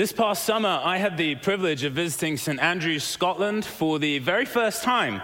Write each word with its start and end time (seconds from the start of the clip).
This 0.00 0.12
past 0.12 0.44
summer, 0.44 0.80
I 0.82 0.96
had 0.96 1.18
the 1.18 1.34
privilege 1.34 1.84
of 1.84 1.92
visiting 1.92 2.38
St 2.38 2.58
Andrews, 2.58 3.04
Scotland 3.04 3.66
for 3.66 3.98
the 3.98 4.18
very 4.18 4.46
first 4.46 4.82
time. 4.82 5.20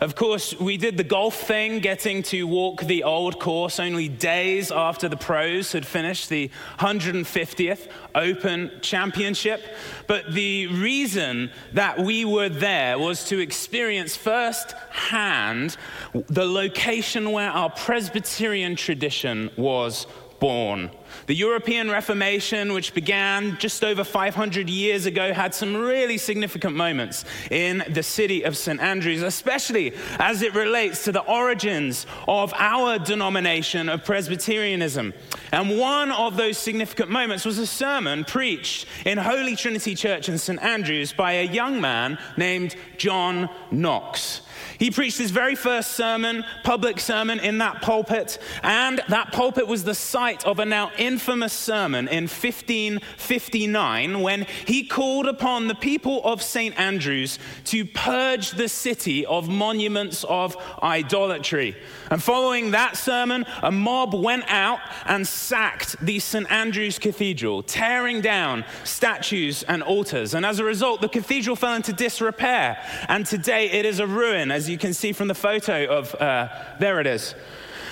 Of 0.00 0.16
course, 0.16 0.52
we 0.58 0.76
did 0.76 0.96
the 0.96 1.04
golf 1.04 1.36
thing, 1.36 1.78
getting 1.78 2.24
to 2.24 2.42
walk 2.42 2.82
the 2.82 3.04
old 3.04 3.38
course 3.38 3.78
only 3.78 4.08
days 4.08 4.72
after 4.72 5.08
the 5.08 5.16
pros 5.16 5.70
had 5.70 5.86
finished 5.86 6.28
the 6.28 6.50
150th 6.80 7.86
Open 8.16 8.72
Championship. 8.80 9.62
But 10.08 10.32
the 10.34 10.66
reason 10.66 11.52
that 11.74 12.00
we 12.00 12.24
were 12.24 12.48
there 12.48 12.98
was 12.98 13.26
to 13.26 13.38
experience 13.38 14.16
firsthand 14.16 15.76
the 16.12 16.46
location 16.46 17.30
where 17.30 17.50
our 17.50 17.70
Presbyterian 17.70 18.74
tradition 18.74 19.50
was 19.56 20.08
born. 20.38 20.90
The 21.26 21.34
European 21.34 21.90
Reformation, 21.90 22.72
which 22.72 22.94
began 22.94 23.56
just 23.58 23.82
over 23.82 24.04
500 24.04 24.68
years 24.68 25.06
ago, 25.06 25.32
had 25.32 25.54
some 25.54 25.76
really 25.76 26.18
significant 26.18 26.76
moments 26.76 27.24
in 27.50 27.84
the 27.88 28.02
city 28.02 28.42
of 28.42 28.56
St. 28.56 28.80
Andrews, 28.80 29.22
especially 29.22 29.94
as 30.18 30.42
it 30.42 30.54
relates 30.54 31.04
to 31.04 31.12
the 31.12 31.22
origins 31.22 32.06
of 32.28 32.52
our 32.56 32.98
denomination 32.98 33.88
of 33.88 34.04
Presbyterianism. 34.04 35.14
And 35.52 35.78
one 35.78 36.12
of 36.12 36.36
those 36.36 36.58
significant 36.58 37.10
moments 37.10 37.44
was 37.44 37.58
a 37.58 37.66
sermon 37.66 38.24
preached 38.24 38.86
in 39.04 39.18
Holy 39.18 39.56
Trinity 39.56 39.94
Church 39.94 40.28
in 40.28 40.38
St. 40.38 40.62
Andrews 40.62 41.12
by 41.12 41.32
a 41.32 41.46
young 41.46 41.80
man 41.80 42.18
named 42.36 42.76
John 42.98 43.48
Knox. 43.70 44.42
He 44.78 44.90
preached 44.90 45.18
his 45.18 45.30
very 45.30 45.54
first 45.54 45.92
sermon, 45.92 46.44
public 46.64 47.00
sermon, 47.00 47.40
in 47.40 47.58
that 47.58 47.82
pulpit, 47.82 48.38
and 48.62 49.00
that 49.08 49.32
pulpit 49.32 49.66
was 49.66 49.84
the 49.84 49.94
site 49.94 50.44
of 50.44 50.58
a 50.58 50.64
now 50.64 50.90
infamous 50.98 51.52
sermon 51.52 52.08
in 52.08 52.24
1559 52.24 54.20
when 54.20 54.46
he 54.66 54.84
called 54.84 55.26
upon 55.26 55.68
the 55.68 55.74
people 55.74 56.20
of 56.24 56.42
St. 56.42 56.78
Andrews 56.78 57.38
to 57.64 57.84
purge 57.84 58.52
the 58.52 58.68
city 58.68 59.24
of 59.26 59.48
monuments 59.48 60.24
of 60.24 60.56
idolatry. 60.82 61.76
And 62.10 62.22
following 62.22 62.72
that 62.72 62.96
sermon, 62.96 63.46
a 63.62 63.72
mob 63.72 64.14
went 64.14 64.44
out 64.48 64.80
and 65.06 65.26
sacked 65.26 65.96
the 66.04 66.18
St. 66.18 66.50
Andrews 66.50 66.98
Cathedral, 66.98 67.62
tearing 67.62 68.20
down 68.20 68.64
statues 68.84 69.62
and 69.64 69.82
altars. 69.82 70.34
And 70.34 70.44
as 70.44 70.58
a 70.58 70.64
result, 70.64 71.00
the 71.00 71.08
cathedral 71.08 71.56
fell 71.56 71.74
into 71.74 71.92
disrepair, 71.92 72.78
and 73.08 73.24
today 73.24 73.70
it 73.70 73.84
is 73.84 74.00
a 74.00 74.06
ruin 74.06 74.50
as 74.50 74.65
you 74.68 74.78
can 74.78 74.94
see 74.94 75.12
from 75.12 75.28
the 75.28 75.34
photo 75.34 75.86
of, 75.86 76.14
uh, 76.14 76.48
there 76.78 77.00
it 77.00 77.06
is. 77.06 77.34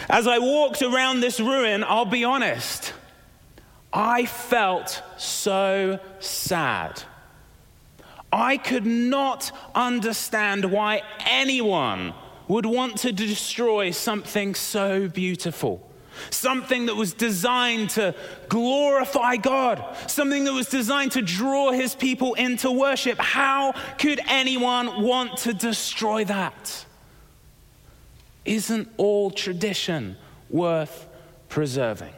As 0.09 0.27
I 0.27 0.39
walked 0.39 0.83
around 0.83 1.21
this 1.21 1.41
ruin, 1.41 1.83
I'll 1.83 2.05
be 2.05 2.25
honest, 2.25 2.93
I 3.93 4.27
felt 4.27 5.03
so 5.17 5.99
sad. 6.19 7.03
I 8.33 8.57
could 8.57 8.85
not 8.85 9.53
understand 9.75 10.65
why 10.65 11.03
anyone 11.25 12.15
would 12.49 12.67
want 12.67 12.99
to 12.99 13.13
destroy 13.13 13.93
something 13.93 14.55
so 14.55 15.09
beautiful. 15.09 15.89
Something 16.31 16.87
that 16.87 16.95
was 16.95 17.13
designed 17.13 17.91
to 17.91 18.15
glorify 18.49 19.37
God, 19.37 19.85
something 20.07 20.45
that 20.45 20.53
was 20.53 20.69
designed 20.69 21.13
to 21.13 21.23
draw 21.23 21.73
his 21.73 21.95
people 21.95 22.35
into 22.35 22.71
worship. 22.71 23.19
How 23.19 23.73
could 23.99 24.21
anyone 24.29 25.03
want 25.03 25.39
to 25.39 25.53
destroy 25.53 26.25
that? 26.25 26.87
Isn't 28.45 28.89
all 28.97 29.31
tradition 29.31 30.17
worth 30.51 31.07
preserving? 31.49 32.13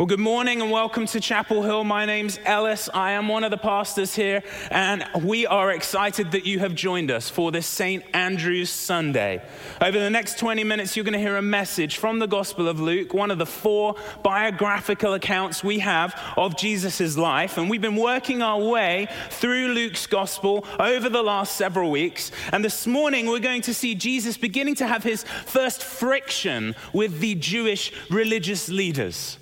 Well, 0.00 0.06
good 0.06 0.18
morning 0.18 0.62
and 0.62 0.70
welcome 0.70 1.04
to 1.08 1.20
Chapel 1.20 1.62
Hill. 1.62 1.84
My 1.84 2.06
name's 2.06 2.40
Ellis. 2.46 2.88
I 2.94 3.10
am 3.10 3.28
one 3.28 3.44
of 3.44 3.50
the 3.50 3.58
pastors 3.58 4.14
here, 4.14 4.42
and 4.70 5.04
we 5.22 5.46
are 5.46 5.70
excited 5.70 6.30
that 6.30 6.46
you 6.46 6.58
have 6.60 6.74
joined 6.74 7.10
us 7.10 7.28
for 7.28 7.52
this 7.52 7.66
St. 7.66 8.02
Andrew's 8.14 8.70
Sunday. 8.70 9.42
Over 9.78 10.00
the 10.00 10.08
next 10.08 10.38
20 10.38 10.64
minutes, 10.64 10.96
you're 10.96 11.04
going 11.04 11.12
to 11.12 11.18
hear 11.18 11.36
a 11.36 11.42
message 11.42 11.98
from 11.98 12.18
the 12.18 12.26
Gospel 12.26 12.66
of 12.66 12.80
Luke, 12.80 13.12
one 13.12 13.30
of 13.30 13.36
the 13.36 13.44
four 13.44 13.94
biographical 14.22 15.12
accounts 15.12 15.62
we 15.62 15.80
have 15.80 16.18
of 16.34 16.56
Jesus' 16.56 17.18
life. 17.18 17.58
And 17.58 17.68
we've 17.68 17.82
been 17.82 17.94
working 17.94 18.40
our 18.40 18.58
way 18.58 19.06
through 19.28 19.74
Luke's 19.74 20.06
Gospel 20.06 20.64
over 20.78 21.10
the 21.10 21.22
last 21.22 21.56
several 21.56 21.90
weeks. 21.90 22.32
And 22.52 22.64
this 22.64 22.86
morning, 22.86 23.26
we're 23.26 23.38
going 23.38 23.60
to 23.60 23.74
see 23.74 23.94
Jesus 23.94 24.38
beginning 24.38 24.76
to 24.76 24.86
have 24.86 25.02
his 25.02 25.24
first 25.24 25.82
friction 25.84 26.74
with 26.94 27.20
the 27.20 27.34
Jewish 27.34 27.92
religious 28.08 28.70
leaders. 28.70 29.36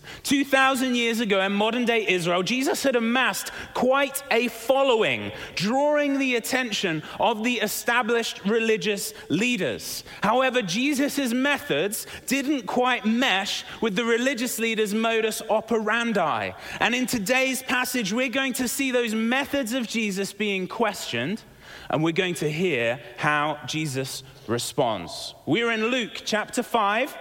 2,000 0.48 0.94
years 0.94 1.20
ago 1.20 1.42
in 1.42 1.53
modern 1.53 1.84
day 1.84 2.06
Israel, 2.09 2.42
Jesus 2.42 2.82
had 2.82 2.97
amassed 2.97 3.50
quite 3.75 4.22
a 4.31 4.48
following, 4.48 5.31
drawing 5.54 6.19
the 6.19 6.36
attention 6.36 7.03
of 7.20 7.44
the 7.44 7.56
established 7.56 8.42
religious 8.47 9.12
leaders. 9.28 10.04
However, 10.22 10.62
Jesus' 10.62 11.34
methods 11.34 12.06
didn't 12.26 12.62
quite 12.62 13.04
mesh 13.04 13.62
with 13.82 13.94
the 13.94 14.06
religious 14.06 14.59
leaders' 14.59 14.94
modus 14.94 15.42
operandi. 15.50 16.53
And 16.80 16.94
in 16.94 17.04
today's 17.04 17.62
passage, 17.62 18.15
we're 18.15 18.30
going 18.30 18.54
to 18.54 18.69
see 18.69 18.91
those 18.91 19.15
methods 19.15 19.75
of 19.75 19.86
Jesus 19.86 20.32
being 20.32 20.66
questioned, 20.66 21.42
and 21.91 22.03
we're 22.03 22.12
going 22.12 22.36
to 22.36 22.50
hear 22.50 23.00
how 23.19 23.59
Jesus 23.66 24.22
responds. 24.47 25.34
We're 25.44 25.72
in 25.72 25.88
Luke 25.88 26.22
chapter 26.25 26.62
5. 26.62 27.15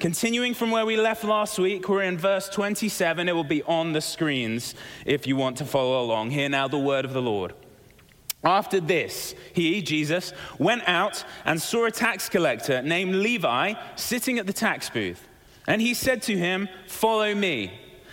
Continuing 0.00 0.54
from 0.54 0.70
where 0.70 0.86
we 0.86 0.96
left 0.96 1.24
last 1.24 1.58
week, 1.58 1.88
we're 1.88 2.04
in 2.04 2.16
verse 2.16 2.48
27. 2.48 3.28
It 3.28 3.32
will 3.32 3.42
be 3.42 3.64
on 3.64 3.92
the 3.92 4.00
screens 4.00 4.76
if 5.04 5.26
you 5.26 5.34
want 5.34 5.56
to 5.56 5.64
follow 5.64 6.00
along. 6.00 6.30
Hear 6.30 6.48
now 6.48 6.68
the 6.68 6.78
word 6.78 7.04
of 7.04 7.12
the 7.12 7.20
Lord. 7.20 7.52
After 8.44 8.78
this, 8.78 9.34
he, 9.52 9.82
Jesus, 9.82 10.32
went 10.56 10.88
out 10.88 11.24
and 11.44 11.60
saw 11.60 11.86
a 11.86 11.90
tax 11.90 12.28
collector 12.28 12.80
named 12.80 13.16
Levi 13.16 13.74
sitting 13.96 14.38
at 14.38 14.46
the 14.46 14.52
tax 14.52 14.88
booth. 14.88 15.26
And 15.66 15.82
he 15.82 15.94
said 15.94 16.22
to 16.22 16.38
him, 16.38 16.68
Follow 16.86 17.34
me. 17.34 17.72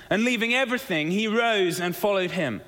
And 0.09 0.24
leaving 0.24 0.56
everything, 0.56 1.12
he 1.12 1.28
rose 1.28 1.79
and 1.79 1.95
followed 1.95 2.31
him. 2.31 2.62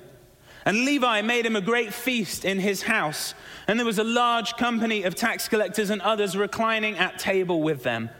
And 0.64 0.84
Levi 0.84 1.22
made 1.22 1.44
him 1.44 1.56
a 1.56 1.60
great 1.60 1.92
feast 1.92 2.44
in 2.44 2.60
his 2.60 2.82
house. 2.82 3.34
And 3.66 3.80
there 3.80 3.86
was 3.86 3.98
a 3.98 4.04
large 4.04 4.56
company 4.56 5.02
of 5.02 5.16
tax 5.16 5.48
collectors 5.48 5.90
and 5.90 6.00
others 6.02 6.36
reclining 6.36 6.96
at 6.98 7.18
table 7.18 7.62
with 7.62 7.82
them. 7.82 8.10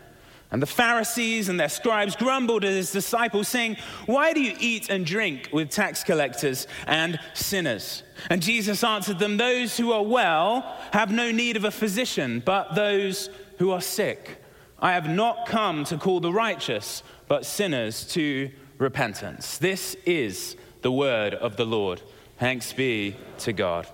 And 0.50 0.62
the 0.62 0.66
Pharisees 0.66 1.50
and 1.50 1.60
their 1.60 1.68
scribes 1.68 2.16
grumbled 2.16 2.64
at 2.64 2.72
his 2.72 2.90
disciples, 2.90 3.48
saying, 3.48 3.76
Why 4.06 4.32
do 4.32 4.40
you 4.40 4.56
eat 4.58 4.88
and 4.88 5.04
drink 5.04 5.50
with 5.52 5.68
tax 5.68 6.02
collectors 6.02 6.66
and 6.86 7.20
sinners? 7.34 8.02
And 8.30 8.40
Jesus 8.40 8.82
answered 8.82 9.18
them, 9.18 9.36
Those 9.36 9.76
who 9.76 9.92
are 9.92 10.02
well 10.02 10.62
have 10.92 11.10
no 11.10 11.30
need 11.30 11.56
of 11.56 11.64
a 11.64 11.70
physician, 11.70 12.42
but 12.44 12.74
those 12.74 13.28
who 13.58 13.72
are 13.72 13.80
sick. 13.80 14.42
I 14.80 14.92
have 14.92 15.08
not 15.08 15.46
come 15.46 15.84
to 15.84 15.98
call 15.98 16.20
the 16.20 16.32
righteous, 16.32 17.02
but 17.26 17.44
sinners 17.44 18.04
to 18.12 18.50
repentance. 18.78 19.58
This 19.58 19.96
is 20.06 20.56
the 20.82 20.92
word 20.92 21.34
of 21.34 21.56
the 21.56 21.66
Lord. 21.66 22.00
Thanks 22.38 22.72
be 22.72 23.16
to 23.40 23.52
God. 23.52 23.86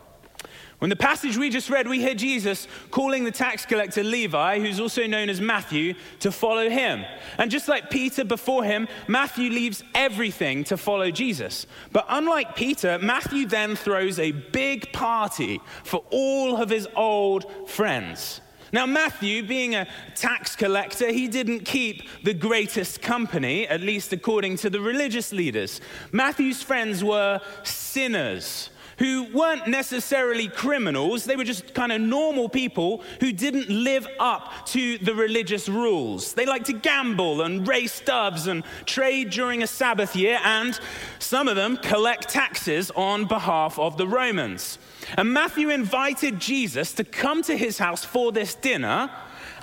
In 0.82 0.90
the 0.90 0.96
passage 0.96 1.38
we 1.38 1.50
just 1.50 1.70
read, 1.70 1.88
we 1.88 2.00
hear 2.00 2.14
Jesus 2.14 2.66
calling 2.90 3.24
the 3.24 3.30
tax 3.30 3.64
collector 3.64 4.02
Levi, 4.02 4.58
who's 4.58 4.80
also 4.80 5.06
known 5.06 5.30
as 5.30 5.40
Matthew, 5.40 5.94
to 6.20 6.32
follow 6.32 6.68
him. 6.68 7.04
And 7.38 7.50
just 7.50 7.68
like 7.68 7.90
Peter 7.90 8.24
before 8.24 8.64
him, 8.64 8.88
Matthew 9.06 9.50
leaves 9.50 9.84
everything 9.94 10.64
to 10.64 10.76
follow 10.76 11.10
Jesus. 11.10 11.66
But 11.92 12.06
unlike 12.08 12.56
Peter, 12.56 12.98
Matthew 12.98 13.46
then 13.46 13.76
throws 13.76 14.18
a 14.18 14.32
big 14.32 14.92
party 14.92 15.60
for 15.84 16.04
all 16.10 16.60
of 16.60 16.70
his 16.70 16.88
old 16.96 17.46
friends. 17.68 18.40
Now, 18.72 18.86
Matthew, 18.86 19.46
being 19.46 19.76
a 19.76 19.86
tax 20.16 20.56
collector, 20.56 21.12
he 21.12 21.28
didn't 21.28 21.60
keep 21.60 22.08
the 22.24 22.34
greatest 22.34 23.00
company, 23.00 23.68
at 23.68 23.80
least 23.80 24.12
according 24.12 24.56
to 24.58 24.70
the 24.70 24.80
religious 24.80 25.32
leaders. 25.32 25.80
Matthew's 26.10 26.60
friends 26.60 27.04
were 27.04 27.40
sinners 27.62 28.70
who 28.98 29.24
weren't 29.32 29.66
necessarily 29.66 30.48
criminals, 30.48 31.24
they 31.24 31.36
were 31.36 31.44
just 31.44 31.74
kind 31.74 31.92
of 31.92 32.00
normal 32.00 32.48
people 32.48 33.02
who 33.20 33.32
didn't 33.32 33.68
live 33.68 34.06
up 34.18 34.66
to 34.66 34.98
the 34.98 35.14
religious 35.14 35.68
rules. 35.68 36.34
They 36.34 36.46
liked 36.46 36.66
to 36.66 36.72
gamble 36.72 37.42
and 37.42 37.66
race 37.66 38.00
doves 38.00 38.46
and 38.46 38.64
trade 38.86 39.30
during 39.30 39.62
a 39.62 39.66
Sabbath 39.66 40.14
year, 40.14 40.38
and 40.44 40.78
some 41.18 41.48
of 41.48 41.56
them 41.56 41.76
collect 41.76 42.28
taxes 42.28 42.90
on 42.96 43.26
behalf 43.26 43.78
of 43.78 43.96
the 43.96 44.06
Romans. 44.06 44.78
And 45.16 45.32
Matthew 45.32 45.70
invited 45.70 46.40
Jesus 46.40 46.92
to 46.94 47.04
come 47.04 47.42
to 47.42 47.56
his 47.56 47.78
house 47.78 48.04
for 48.04 48.32
this 48.32 48.54
dinner 48.54 49.10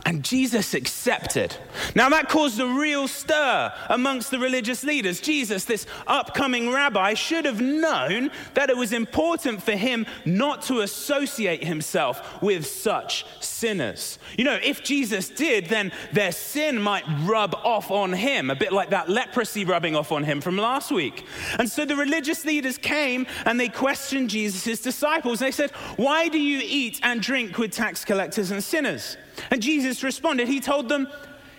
And 0.06 0.24
Jesus 0.24 0.74
accepted. 0.74 1.56
Now, 1.96 2.10
that 2.10 2.30
caused 2.30 2.60
a 2.60 2.68
real 2.68 3.08
stir 3.08 3.72
amongst 3.90 4.32
the 4.32 4.40
religious 4.40 4.84
leaders. 4.84 5.20
Jesus, 5.22 5.66
this 5.66 5.86
upcoming 6.08 6.72
rabbi, 6.72 7.14
should 7.14 7.46
have 7.46 7.62
known 7.62 8.32
that 8.54 8.70
it 8.70 8.78
was 8.78 8.94
important 8.94 9.62
for 9.62 9.74
him 9.74 10.06
not 10.26 10.64
to 10.64 10.80
associate 10.80 11.64
himself 11.64 12.42
with 12.42 12.66
such 12.66 13.26
sinners. 13.40 14.18
You 14.38 14.46
know, 14.46 14.60
if 14.64 14.84
Jesus 14.84 15.30
did, 15.30 15.68
then 15.68 15.92
their 16.14 16.32
sin 16.32 16.82
might 16.82 17.04
rub 17.24 17.54
off 17.64 17.92
on 17.92 18.14
him, 18.14 18.50
a 18.50 18.56
bit 18.56 18.74
like 18.74 18.90
that 18.90 19.10
leprosy 19.10 19.66
rubbing 19.66 19.96
off 19.96 20.12
on 20.12 20.24
him 20.24 20.42
from 20.42 20.58
last 20.58 20.92
week. 20.92 21.26
And 21.60 21.70
so 21.70 21.86
the 21.86 21.96
religious 21.96 22.44
leaders 22.46 22.78
came 22.78 23.28
and 23.46 23.60
they 23.60 23.70
questioned 23.70 24.30
Jesus' 24.30 24.82
disciples. 24.82 25.40
They 25.40 25.52
said, 25.52 25.72
Why 25.98 26.28
do 26.28 26.40
you 26.40 26.62
eat 26.64 27.00
and 27.04 27.22
drink 27.22 27.58
with 27.58 27.72
tax 27.72 28.04
collectors 28.04 28.52
and 28.52 28.64
sinners? 28.64 29.18
And 29.50 29.62
Jesus 29.62 30.04
responded, 30.04 30.48
He 30.48 30.60
told 30.60 30.90
them, 30.90 31.08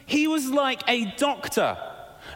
He 0.06 0.28
was 0.28 0.50
like 0.50 0.82
a 0.88 1.06
doctor. 1.16 1.76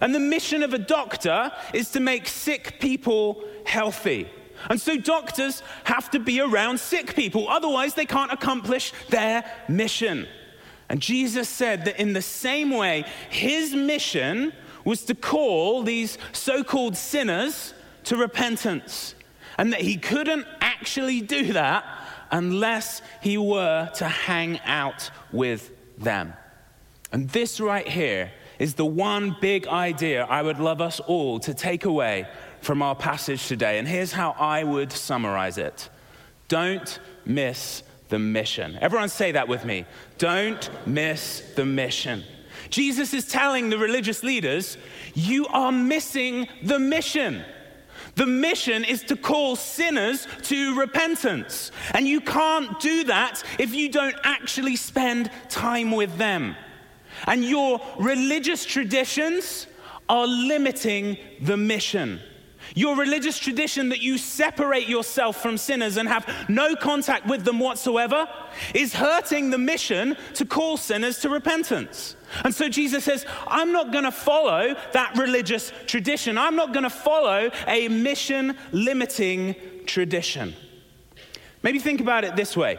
And 0.01 0.15
the 0.15 0.21
mission 0.21 0.63
of 0.63 0.75
a 0.75 0.79
doctor 0.79 1.53
is 1.73 1.91
to 1.91 2.01
make 2.01 2.29
sick 2.29 2.81
people 2.81 3.45
healthy. 3.65 4.29
And 4.69 4.81
so 4.81 4.97
doctors 4.97 5.63
have 5.85 6.11
to 6.11 6.19
be 6.19 6.41
around 6.41 6.81
sick 6.81 7.15
people, 7.15 7.49
otherwise, 7.49 7.95
they 7.95 8.07
can't 8.07 8.33
accomplish 8.33 8.93
their 9.11 9.45
mission. 9.69 10.27
And 10.89 11.01
Jesus 11.01 11.49
said 11.49 11.85
that 11.85 12.01
in 12.01 12.13
the 12.13 12.23
same 12.23 12.71
way, 12.71 13.05
his 13.29 13.75
mission 13.75 14.53
was 14.85 15.05
to 15.05 15.15
call 15.15 15.83
these 15.83 16.17
so 16.33 16.63
called 16.63 16.97
sinners 16.97 17.75
to 18.05 18.17
repentance, 18.17 19.15
and 19.59 19.73
that 19.73 19.81
he 19.81 19.97
couldn't 19.97 20.47
actually 20.61 21.21
do 21.21 21.53
that 21.53 21.85
unless 22.31 23.03
he 23.23 23.39
were 23.39 23.91
to 23.95 24.09
hang 24.09 24.61
out 24.61 25.11
with 25.33 25.73
them. 25.99 26.33
And 27.13 27.29
this 27.31 27.61
right 27.61 27.87
here 27.87 28.33
is 28.59 28.75
the 28.75 28.85
one 28.85 29.37
big 29.41 29.67
idea 29.67 30.25
I 30.25 30.43
would 30.43 30.59
love 30.59 30.81
us 30.81 31.01
all 31.01 31.39
to 31.41 31.55
take 31.55 31.85
away 31.85 32.27
from 32.61 32.83
our 32.83 32.95
passage 32.95 33.47
today. 33.47 33.79
And 33.79 33.87
here's 33.87 34.13
how 34.13 34.31
I 34.39 34.65
would 34.65 34.93
summarize 34.93 35.59
it 35.59 35.89
Don't 36.49 36.99
miss 37.25 37.83
the 38.09 38.19
mission. 38.19 38.79
Everyone 38.81 39.09
say 39.09 39.33
that 39.33 39.49
with 39.49 39.65
me. 39.65 39.85
Don't 40.19 40.71
miss 40.87 41.41
the 41.55 41.65
mission. 41.65 42.25
Jesus 42.71 43.15
is 43.15 43.29
telling 43.29 43.71
the 43.71 43.79
religious 43.79 44.23
leaders, 44.23 44.77
You 45.15 45.47
are 45.49 45.73
missing 45.73 46.49
the 46.63 46.79
mission. 46.79 47.45
The 48.17 48.27
mission 48.27 48.83
is 48.85 49.03
to 49.05 49.17
call 49.17 49.57
sinners 49.57 50.27
to 50.45 50.79
repentance. 50.79 51.71
And 51.93 52.09
you 52.09 52.21
can't 52.21 52.81
do 52.81 53.05
that 53.05 53.43
if 53.59 53.75
you 53.75 53.91
don't 53.91 54.17
actually 54.25 54.77
spend 54.77 55.31
time 55.49 55.93
with 55.93 56.17
them. 56.17 56.57
And 57.27 57.45
your 57.45 57.81
religious 57.99 58.65
traditions 58.65 59.67
are 60.09 60.27
limiting 60.27 61.19
the 61.43 61.57
mission. 61.57 62.21
Your 62.75 62.97
religious 62.97 63.39
tradition 63.39 63.89
that 63.91 64.03
you 64.03 64.19
separate 64.19 64.89
yourself 64.89 65.41
from 65.41 65.57
sinners 65.57 65.97
and 65.97 66.09
have 66.09 66.27
no 66.49 66.75
contact 66.77 67.27
with 67.27 67.45
them 67.45 67.59
whatsoever 67.59 68.29
is 68.75 68.95
hurting 68.95 69.51
the 69.51 69.59
mission 69.59 70.17
to 70.35 70.45
call 70.45 70.77
sinners 70.77 71.19
to 71.21 71.29
repentance. 71.29 72.17
And 72.45 72.55
so 72.55 72.69
Jesus 72.69 73.05
says, 73.05 73.25
I'm 73.47 73.73
not 73.73 73.93
going 73.93 74.05
to 74.05 74.13
follow 74.13 74.75
that 74.93 75.17
religious 75.17 75.73
tradition. 75.87 76.37
I'm 76.37 76.57
not 76.57 76.73
going 76.73 76.85
to 76.85 76.91
follow 76.91 77.51
a 77.67 77.89
mission 77.89 78.57
limiting 78.73 79.55
tradition. 79.87 80.55
Maybe 81.63 81.79
think 81.79 82.01
about 82.01 82.25
it 82.25 82.37
this 82.37 82.57
way 82.57 82.79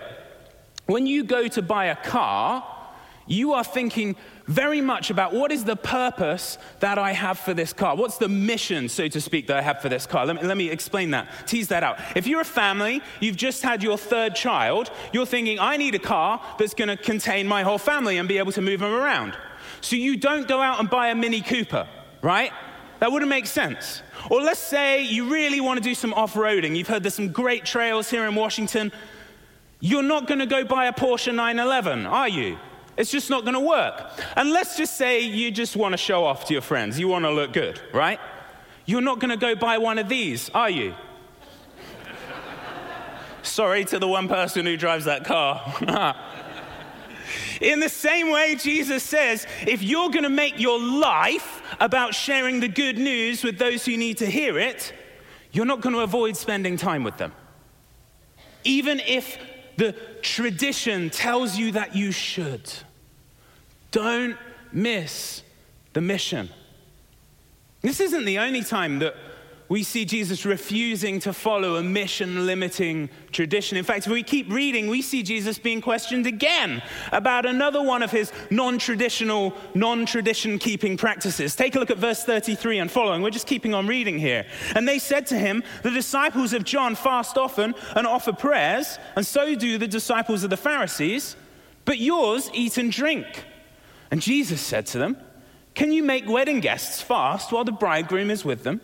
when 0.86 1.06
you 1.06 1.24
go 1.24 1.48
to 1.50 1.62
buy 1.62 1.86
a 1.86 1.96
car, 1.96 2.64
you 3.28 3.54
are 3.54 3.64
thinking 3.64 4.16
very 4.48 4.80
much 4.80 5.10
about 5.10 5.34
what 5.34 5.52
is 5.52 5.66
the 5.66 5.76
purpose 5.76 6.58
that 6.80 6.98
I 6.98 7.12
have 7.12 7.38
for 7.38 7.54
this 7.54 7.74
car? 7.74 7.96
What's 7.96 8.18
the 8.18 8.30
mission, 8.30 8.88
so 8.88 9.08
to 9.08 9.20
speak, 9.20 9.48
that 9.48 9.58
I 9.58 9.62
have 9.62 9.82
for 9.82 9.90
this 9.90 10.06
car? 10.06 10.26
Let 10.26 10.38
me, 10.38 10.48
let 10.48 10.58
me 10.58 10.70
explain 10.70 11.12
that, 11.12 11.28
tease 11.46 11.68
that 11.68 11.84
out. 11.84 12.00
If 12.16 12.28
you're 12.28 12.42
a 12.42 12.46
family, 12.46 13.02
you've 13.20 13.36
just 13.36 13.62
had 13.62 13.84
your 13.84 13.98
third 13.98 14.36
child, 14.36 14.90
you're 15.12 15.26
thinking, 15.26 15.60
I 15.60 15.78
need 15.78 15.96
a 15.96 16.00
car 16.00 16.42
that's 16.58 16.74
going 16.74 16.88
to 16.88 16.98
contain 16.98 17.48
my 17.48 17.64
whole 17.64 17.78
family 17.78 18.18
and 18.18 18.28
be 18.28 18.38
able 18.38 18.54
to 18.54 18.62
move 18.62 18.80
them 18.80 18.94
around. 18.94 19.38
So 19.82 19.96
you 19.96 20.16
don't 20.16 20.48
go 20.48 20.62
out 20.62 20.80
and 20.80 20.90
buy 20.90 21.10
a 21.10 21.16
Mini 21.16 21.42
Cooper, 21.42 21.88
right? 22.22 22.52
That 23.00 23.12
wouldn't 23.12 23.30
make 23.30 23.46
sense. 23.46 24.02
Or 24.32 24.42
let's 24.42 24.60
say 24.60 25.04
you 25.04 25.30
really 25.32 25.62
want 25.62 25.78
to 25.78 25.84
do 25.84 25.94
some 25.94 26.14
off 26.14 26.34
roading. 26.34 26.76
You've 26.76 26.88
heard 26.88 27.04
there's 27.04 27.14
some 27.14 27.32
great 27.32 27.66
trails 27.66 28.10
here 28.10 28.26
in 28.26 28.34
Washington. 28.34 28.92
You're 29.80 30.04
not 30.04 30.26
going 30.26 30.40
to 30.40 30.48
go 30.48 30.64
buy 30.64 30.88
a 30.88 30.94
Porsche 30.94 31.36
911, 31.36 32.06
are 32.08 32.28
you? 32.28 32.58
It's 32.98 33.12
just 33.12 33.30
not 33.30 33.44
going 33.44 33.54
to 33.54 33.60
work. 33.60 34.10
And 34.36 34.50
let's 34.50 34.76
just 34.76 34.98
say 34.98 35.22
you 35.22 35.52
just 35.52 35.76
want 35.76 35.94
to 35.94 35.98
show 35.98 36.26
off 36.26 36.46
to 36.46 36.54
your 36.54 36.64
friends. 36.64 37.00
You 37.00 37.08
want 37.08 37.26
to 37.26 37.32
look 37.32 37.54
good, 37.54 37.80
right? 37.94 38.20
You're 38.86 39.02
not 39.02 39.20
going 39.20 39.30
to 39.30 39.38
go 39.38 39.56
buy 39.56 39.78
one 39.78 40.00
of 40.00 40.10
these, 40.10 40.50
are 40.50 40.70
you? 40.70 40.96
Sorry 43.44 43.86
to 43.86 44.00
the 44.00 44.08
one 44.08 44.28
person 44.28 44.66
who 44.66 44.76
drives 44.76 45.06
that 45.06 45.26
car. 45.26 45.62
In 47.62 47.80
the 47.80 47.90
same 47.90 48.30
way, 48.30 48.56
Jesus 48.56 49.04
says, 49.04 49.48
if 49.66 49.82
you're 49.82 50.10
going 50.10 50.24
to 50.24 50.30
make 50.30 50.60
your 50.60 50.80
life 50.80 51.62
about 51.80 52.14
sharing 52.14 52.60
the 52.60 52.68
good 52.68 52.98
news 52.98 53.44
with 53.44 53.58
those 53.58 53.86
who 53.86 53.98
need 53.98 54.18
to 54.18 54.26
hear 54.26 54.58
it, 54.60 54.94
you're 55.52 55.66
not 55.66 55.82
going 55.82 55.96
to 55.96 56.02
avoid 56.02 56.38
spending 56.38 56.78
time 56.78 57.04
with 57.04 57.18
them. 57.18 57.32
Even 58.64 59.00
if 59.00 59.38
the 59.78 59.94
tradition 60.22 61.10
tells 61.10 61.58
you 61.58 61.72
that 61.72 61.96
you 61.96 62.12
should. 62.12 62.72
Don't 63.92 64.38
miss 64.72 65.44
the 65.94 66.02
mission. 66.02 66.50
This 67.82 68.00
isn't 68.00 68.26
the 68.26 68.40
only 68.40 68.64
time 68.64 69.00
that 69.00 69.16
we 69.70 69.84
see 69.84 70.06
Jesus 70.06 70.46
refusing 70.46 71.20
to 71.22 71.34
follow 71.34 71.76
a 71.76 71.84
mission 71.84 72.46
limiting 72.46 73.10
tradition. 73.34 73.78
In 73.78 73.84
fact, 73.84 74.08
if 74.08 74.12
we 74.12 74.24
keep 74.24 74.50
reading, 74.50 74.88
we 74.88 75.02
see 75.02 75.24
Jesus 75.24 75.60
being 75.60 75.82
questioned 75.82 76.26
again 76.26 76.82
about 77.12 77.46
another 77.46 77.82
one 77.82 78.02
of 78.02 78.10
his 78.10 78.32
non 78.50 78.78
traditional, 78.78 79.54
non 79.76 80.06
tradition 80.06 80.58
keeping 80.58 80.96
practices. 80.96 81.56
Take 81.56 81.76
a 81.76 81.80
look 81.80 81.92
at 81.92 81.98
verse 81.98 82.24
33 82.24 82.80
and 82.80 82.90
following. 82.90 83.22
We're 83.22 83.30
just 83.30 83.48
keeping 83.48 83.74
on 83.74 83.88
reading 83.88 84.18
here. 84.18 84.46
And 84.74 84.88
they 84.88 85.00
said 85.00 85.28
to 85.28 85.38
him, 85.38 85.64
The 85.84 85.92
disciples 85.92 86.54
of 86.54 86.64
John 86.64 86.96
fast 86.96 87.38
often 87.38 87.76
and 87.94 88.08
offer 88.08 88.32
prayers, 88.32 88.98
and 89.18 89.26
so 89.26 89.54
do 89.54 89.78
the 89.78 89.88
disciples 89.88 90.46
of 90.46 90.50
the 90.50 90.58
Pharisees, 90.58 91.36
but 91.84 91.98
yours 91.98 92.50
eat 92.54 92.78
and 92.78 92.90
drink. 92.90 93.26
And 94.12 94.22
Jesus 94.22 94.62
said 94.62 94.86
to 94.88 94.98
them, 94.98 95.18
Can 95.76 95.92
you 95.92 96.04
make 96.04 96.26
wedding 96.26 96.62
guests 96.62 97.02
fast 97.02 97.52
while 97.52 97.66
the 97.66 97.74
bridegroom 97.74 98.32
is 98.32 98.46
with 98.46 98.64
them? 98.64 98.80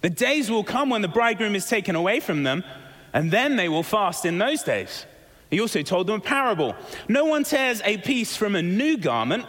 The 0.00 0.10
days 0.10 0.50
will 0.50 0.64
come 0.64 0.90
when 0.90 1.02
the 1.02 1.08
bridegroom 1.08 1.54
is 1.54 1.66
taken 1.66 1.96
away 1.96 2.20
from 2.20 2.42
them, 2.42 2.64
and 3.12 3.30
then 3.30 3.56
they 3.56 3.68
will 3.68 3.82
fast 3.82 4.24
in 4.24 4.38
those 4.38 4.62
days. 4.62 5.06
He 5.50 5.60
also 5.60 5.82
told 5.82 6.06
them 6.06 6.16
a 6.16 6.20
parable 6.20 6.74
No 7.08 7.24
one 7.24 7.44
tears 7.44 7.80
a 7.84 7.98
piece 7.98 8.36
from 8.36 8.56
a 8.56 8.62
new 8.62 8.96
garment 8.96 9.46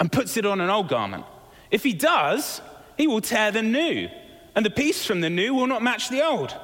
and 0.00 0.10
puts 0.10 0.36
it 0.36 0.46
on 0.46 0.60
an 0.60 0.70
old 0.70 0.88
garment. 0.88 1.24
If 1.70 1.82
he 1.82 1.92
does, 1.92 2.60
he 2.96 3.06
will 3.06 3.20
tear 3.20 3.50
the 3.50 3.62
new, 3.62 4.08
and 4.54 4.64
the 4.64 4.70
piece 4.70 5.04
from 5.04 5.20
the 5.20 5.30
new 5.30 5.54
will 5.54 5.66
not 5.66 5.82
match 5.82 6.08
the 6.08 6.24
old. 6.24 6.54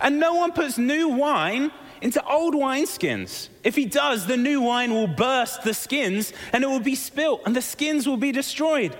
And 0.00 0.18
no 0.20 0.34
one 0.34 0.52
puts 0.52 0.78
new 0.78 1.08
wine 1.08 1.70
into 2.00 2.24
old 2.26 2.54
wineskins. 2.54 3.48
If 3.62 3.76
he 3.76 3.84
does, 3.84 4.26
the 4.26 4.36
new 4.36 4.60
wine 4.60 4.92
will 4.92 5.06
burst 5.06 5.62
the 5.62 5.74
skins 5.74 6.32
and 6.52 6.64
it 6.64 6.66
will 6.66 6.80
be 6.80 6.94
spilt 6.94 7.42
and 7.44 7.54
the 7.54 7.62
skins 7.62 8.06
will 8.06 8.16
be 8.16 8.32
destroyed. 8.32 8.96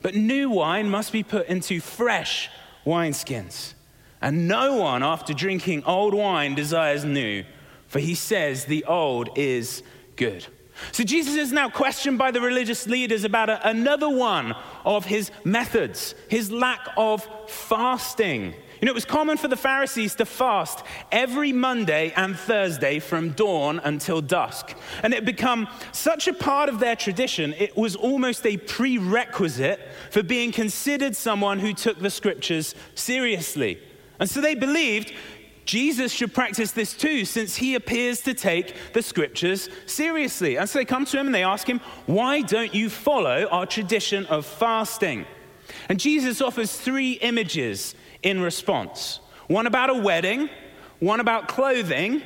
But 0.00 0.14
new 0.14 0.50
wine 0.50 0.88
must 0.88 1.12
be 1.12 1.22
put 1.22 1.48
into 1.48 1.80
fresh 1.80 2.48
wineskins. 2.88 3.74
And 4.20 4.48
no 4.48 4.76
one, 4.76 5.02
after 5.02 5.32
drinking 5.32 5.84
old 5.84 6.14
wine, 6.14 6.54
desires 6.54 7.04
new, 7.04 7.44
for 7.86 8.00
he 8.00 8.14
says 8.14 8.64
the 8.64 8.84
old 8.84 9.30
is 9.36 9.82
good. 10.16 10.46
So 10.92 11.04
Jesus 11.04 11.36
is 11.36 11.52
now 11.52 11.68
questioned 11.68 12.18
by 12.18 12.30
the 12.30 12.40
religious 12.40 12.86
leaders 12.86 13.24
about 13.24 13.50
a, 13.50 13.68
another 13.68 14.08
one 14.08 14.54
of 14.84 15.04
his 15.04 15.30
methods, 15.44 16.14
his 16.28 16.50
lack 16.50 16.80
of 16.96 17.28
fasting. 17.48 18.54
You 18.80 18.86
know, 18.86 18.92
it 18.92 18.94
was 18.94 19.04
common 19.04 19.36
for 19.36 19.48
the 19.48 19.56
Pharisees 19.56 20.14
to 20.16 20.24
fast 20.24 20.84
every 21.10 21.52
Monday 21.52 22.12
and 22.16 22.38
Thursday 22.38 23.00
from 23.00 23.30
dawn 23.30 23.80
until 23.82 24.20
dusk. 24.20 24.74
And 25.02 25.12
it 25.12 25.16
had 25.16 25.24
become 25.26 25.68
such 25.90 26.28
a 26.28 26.32
part 26.32 26.68
of 26.68 26.78
their 26.78 26.94
tradition, 26.94 27.54
it 27.54 27.76
was 27.76 27.96
almost 27.96 28.46
a 28.46 28.56
prerequisite 28.56 29.80
for 30.10 30.22
being 30.22 30.52
considered 30.52 31.16
someone 31.16 31.58
who 31.58 31.74
took 31.74 31.98
the 31.98 32.10
scriptures 32.10 32.74
seriously. 32.94 33.80
And 34.20 34.30
so 34.30 34.40
they 34.40 34.54
believed 34.54 35.12
Jesus 35.64 36.12
should 36.12 36.32
practice 36.32 36.70
this 36.70 36.94
too, 36.94 37.24
since 37.24 37.56
he 37.56 37.74
appears 37.74 38.22
to 38.22 38.32
take 38.32 38.74
the 38.94 39.02
scriptures 39.02 39.68
seriously. 39.86 40.56
And 40.56 40.68
so 40.68 40.78
they 40.78 40.84
come 40.84 41.04
to 41.04 41.18
him 41.18 41.26
and 41.26 41.34
they 41.34 41.44
ask 41.44 41.68
him, 41.68 41.80
Why 42.06 42.40
don't 42.40 42.74
you 42.74 42.88
follow 42.88 43.46
our 43.50 43.66
tradition 43.66 44.24
of 44.26 44.46
fasting? 44.46 45.26
And 45.90 46.00
Jesus 46.00 46.40
offers 46.40 46.74
three 46.74 47.12
images 47.14 47.94
in 48.22 48.40
response 48.40 49.20
one 49.46 49.66
about 49.66 49.88
a 49.88 49.94
wedding, 49.94 50.50
one 51.00 51.20
about 51.20 51.48
clothing, 51.48 52.22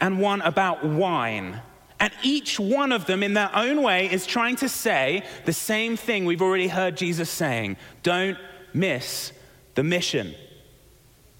and 0.00 0.20
one 0.20 0.42
about 0.42 0.84
wine. 0.84 1.60
And 1.98 2.12
each 2.22 2.60
one 2.60 2.92
of 2.92 3.06
them, 3.06 3.22
in 3.22 3.32
their 3.32 3.50
own 3.56 3.82
way, 3.82 4.12
is 4.12 4.26
trying 4.26 4.56
to 4.56 4.68
say 4.68 5.24
the 5.46 5.52
same 5.54 5.96
thing 5.96 6.26
we've 6.26 6.42
already 6.42 6.68
heard 6.68 6.96
Jesus 6.96 7.30
saying 7.30 7.76
don't 8.02 8.36
miss 8.74 9.32
the 9.74 9.82
mission. 9.82 10.34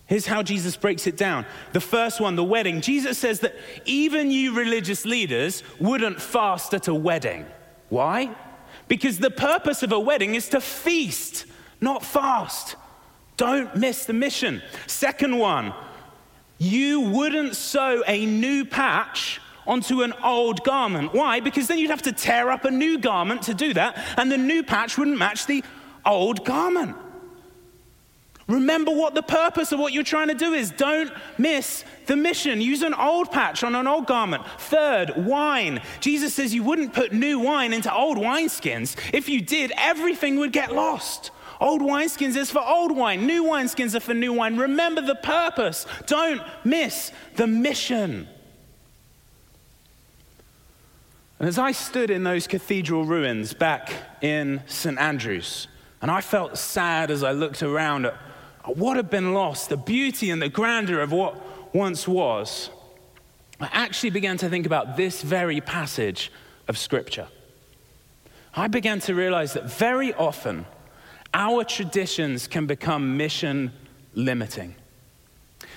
Here's 0.06 0.26
how 0.26 0.42
Jesus 0.42 0.76
breaks 0.76 1.06
it 1.06 1.16
down. 1.16 1.44
The 1.72 1.80
first 1.80 2.20
one, 2.20 2.36
the 2.36 2.44
wedding. 2.44 2.80
Jesus 2.80 3.18
says 3.18 3.40
that 3.40 3.56
even 3.84 4.30
you 4.30 4.54
religious 4.54 5.04
leaders 5.04 5.62
wouldn't 5.80 6.22
fast 6.22 6.72
at 6.72 6.88
a 6.88 6.94
wedding. 6.94 7.44
Why? 7.88 8.34
Because 8.88 9.18
the 9.18 9.30
purpose 9.30 9.82
of 9.82 9.90
a 9.90 9.98
wedding 9.98 10.36
is 10.36 10.48
to 10.50 10.60
feast, 10.60 11.44
not 11.80 12.04
fast. 12.04 12.76
Don't 13.36 13.76
miss 13.76 14.06
the 14.06 14.12
mission. 14.12 14.62
Second 14.86 15.38
one, 15.38 15.74
you 16.58 17.00
wouldn't 17.00 17.54
sew 17.54 18.02
a 18.06 18.24
new 18.24 18.64
patch 18.64 19.40
onto 19.66 20.02
an 20.02 20.14
old 20.24 20.62
garment. 20.64 21.12
Why? 21.12 21.40
Because 21.40 21.66
then 21.66 21.78
you'd 21.78 21.90
have 21.90 22.02
to 22.02 22.12
tear 22.12 22.50
up 22.50 22.64
a 22.64 22.70
new 22.70 22.98
garment 22.98 23.42
to 23.42 23.54
do 23.54 23.74
that, 23.74 23.98
and 24.16 24.30
the 24.30 24.38
new 24.38 24.62
patch 24.62 24.96
wouldn't 24.96 25.18
match 25.18 25.46
the 25.46 25.62
old 26.04 26.44
garment. 26.44 26.96
Remember 28.48 28.92
what 28.92 29.14
the 29.14 29.24
purpose 29.24 29.72
of 29.72 29.80
what 29.80 29.92
you're 29.92 30.04
trying 30.04 30.28
to 30.28 30.34
do 30.34 30.54
is. 30.54 30.70
Don't 30.70 31.12
miss 31.36 31.84
the 32.06 32.14
mission. 32.14 32.60
Use 32.60 32.82
an 32.82 32.94
old 32.94 33.32
patch 33.32 33.64
on 33.64 33.74
an 33.74 33.88
old 33.88 34.06
garment. 34.06 34.44
Third, 34.58 35.26
wine. 35.26 35.82
Jesus 35.98 36.32
says 36.32 36.54
you 36.54 36.62
wouldn't 36.62 36.94
put 36.94 37.12
new 37.12 37.40
wine 37.40 37.72
into 37.72 37.92
old 37.92 38.18
wineskins. 38.18 38.96
If 39.12 39.28
you 39.28 39.40
did, 39.40 39.72
everything 39.76 40.36
would 40.36 40.52
get 40.52 40.72
lost. 40.72 41.32
Old 41.60 41.80
wineskins 41.80 42.36
is 42.36 42.50
for 42.50 42.62
old 42.62 42.94
wine, 42.94 43.26
new 43.26 43.44
wineskins 43.44 43.94
are 43.94 44.00
for 44.00 44.14
new 44.14 44.32
wine. 44.32 44.56
Remember 44.56 45.00
the 45.00 45.14
purpose. 45.14 45.86
Don't 46.06 46.42
miss 46.64 47.12
the 47.36 47.46
mission. 47.46 48.28
And 51.38 51.48
as 51.48 51.58
I 51.58 51.72
stood 51.72 52.10
in 52.10 52.24
those 52.24 52.46
cathedral 52.46 53.04
ruins 53.04 53.52
back 53.52 53.92
in 54.22 54.62
St. 54.66 54.98
Andrews, 54.98 55.68
and 56.00 56.10
I 56.10 56.20
felt 56.20 56.56
sad 56.56 57.10
as 57.10 57.22
I 57.22 57.32
looked 57.32 57.62
around 57.62 58.06
at 58.06 58.16
what 58.64 58.96
had 58.96 59.10
been 59.10 59.34
lost, 59.34 59.68
the 59.68 59.76
beauty 59.76 60.30
and 60.30 60.40
the 60.40 60.48
grandeur 60.48 61.00
of 61.00 61.12
what 61.12 61.74
once 61.74 62.08
was, 62.08 62.70
I 63.60 63.68
actually 63.72 64.10
began 64.10 64.36
to 64.38 64.48
think 64.48 64.66
about 64.66 64.96
this 64.96 65.22
very 65.22 65.60
passage 65.60 66.30
of 66.68 66.76
Scripture. 66.76 67.28
I 68.54 68.68
began 68.68 69.00
to 69.00 69.14
realize 69.14 69.52
that 69.52 69.64
very 69.64 70.14
often 70.14 70.66
our 71.34 71.64
traditions 71.64 72.46
can 72.46 72.66
become 72.66 73.16
mission 73.16 73.72
limiting. 74.14 74.74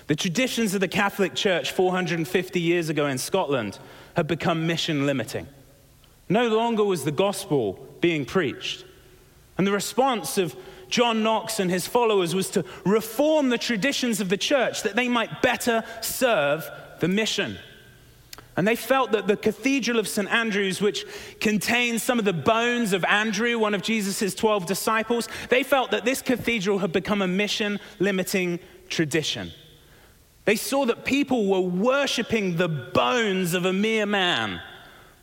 The 0.07 0.15
traditions 0.15 0.73
of 0.73 0.81
the 0.81 0.87
Catholic 0.87 1.35
Church 1.35 1.71
450 1.71 2.59
years 2.59 2.89
ago 2.89 3.05
in 3.07 3.17
Scotland 3.17 3.77
had 4.15 4.27
become 4.27 4.65
mission 4.65 5.05
limiting. 5.05 5.47
No 6.27 6.47
longer 6.47 6.83
was 6.83 7.03
the 7.03 7.11
gospel 7.11 7.87
being 8.01 8.25
preached. 8.25 8.85
And 9.57 9.67
the 9.67 9.71
response 9.71 10.37
of 10.37 10.55
John 10.87 11.21
Knox 11.21 11.59
and 11.59 11.69
his 11.69 11.85
followers 11.85 12.33
was 12.33 12.49
to 12.51 12.65
reform 12.85 13.49
the 13.49 13.57
traditions 13.57 14.19
of 14.19 14.29
the 14.29 14.37
church 14.37 14.83
that 14.83 14.95
they 14.95 15.07
might 15.07 15.41
better 15.41 15.83
serve 16.01 16.69
the 16.99 17.07
mission. 17.07 17.57
And 18.59 18.67
they 18.67 18.75
felt 18.75 19.13
that 19.13 19.25
the 19.25 19.37
Cathedral 19.37 19.99
of 19.99 20.07
St. 20.09 20.29
Andrews, 20.29 20.81
which 20.81 21.05
contains 21.39 22.03
some 22.03 22.19
of 22.19 22.25
the 22.25 22.33
bones 22.33 22.91
of 22.91 23.05
Andrew, 23.05 23.57
one 23.57 23.73
of 23.73 23.81
Jesus' 23.81 24.35
12 24.35 24.65
disciples, 24.65 25.29
they 25.47 25.63
felt 25.63 25.91
that 25.91 26.03
this 26.03 26.21
cathedral 26.21 26.79
had 26.79 26.91
become 26.91 27.21
a 27.21 27.27
mission 27.27 27.79
limiting 27.99 28.59
tradition. 28.89 29.53
They 30.43 30.57
saw 30.57 30.85
that 30.87 31.05
people 31.05 31.47
were 31.47 31.61
worshiping 31.61 32.57
the 32.57 32.67
bones 32.67 33.53
of 33.53 33.63
a 33.63 33.71
mere 33.71 34.05
man 34.05 34.59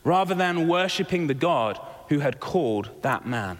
rather 0.03 0.33
than 0.33 0.67
worshiping 0.67 1.27
the 1.27 1.35
God 1.35 1.79
who 2.09 2.17
had 2.17 2.39
called 2.39 2.89
that 3.03 3.27
man. 3.27 3.59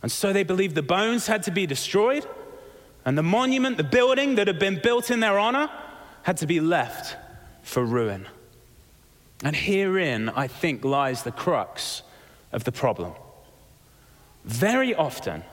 And 0.00 0.10
so 0.10 0.32
they 0.32 0.42
believed 0.42 0.74
the 0.74 0.80
bones 0.80 1.26
had 1.26 1.42
to 1.42 1.50
be 1.50 1.66
destroyed, 1.66 2.26
and 3.04 3.18
the 3.18 3.22
monument, 3.22 3.76
the 3.76 3.84
building 3.84 4.36
that 4.36 4.46
had 4.46 4.58
been 4.58 4.80
built 4.82 5.10
in 5.10 5.20
their 5.20 5.38
honor, 5.38 5.68
had 6.22 6.38
to 6.38 6.46
be 6.46 6.60
left 6.60 7.14
for 7.62 7.84
ruin. 7.84 8.26
And 9.46 9.54
herein, 9.54 10.28
I 10.30 10.48
think, 10.48 10.84
lies 10.84 11.22
the 11.22 11.30
crux 11.30 12.02
of 12.50 12.64
the 12.64 12.72
problem. 12.72 13.12
Very 14.44 14.92
often, 14.92 15.44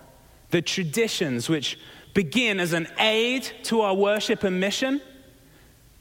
the 0.50 0.64
traditions 0.64 1.48
which 1.48 1.78
begin 2.16 2.60
as 2.60 2.74
an 2.74 2.88
aid 2.98 3.48
to 3.66 3.82
our 3.82 3.94
worship 3.94 4.44
and 4.44 4.60
mission 4.60 5.00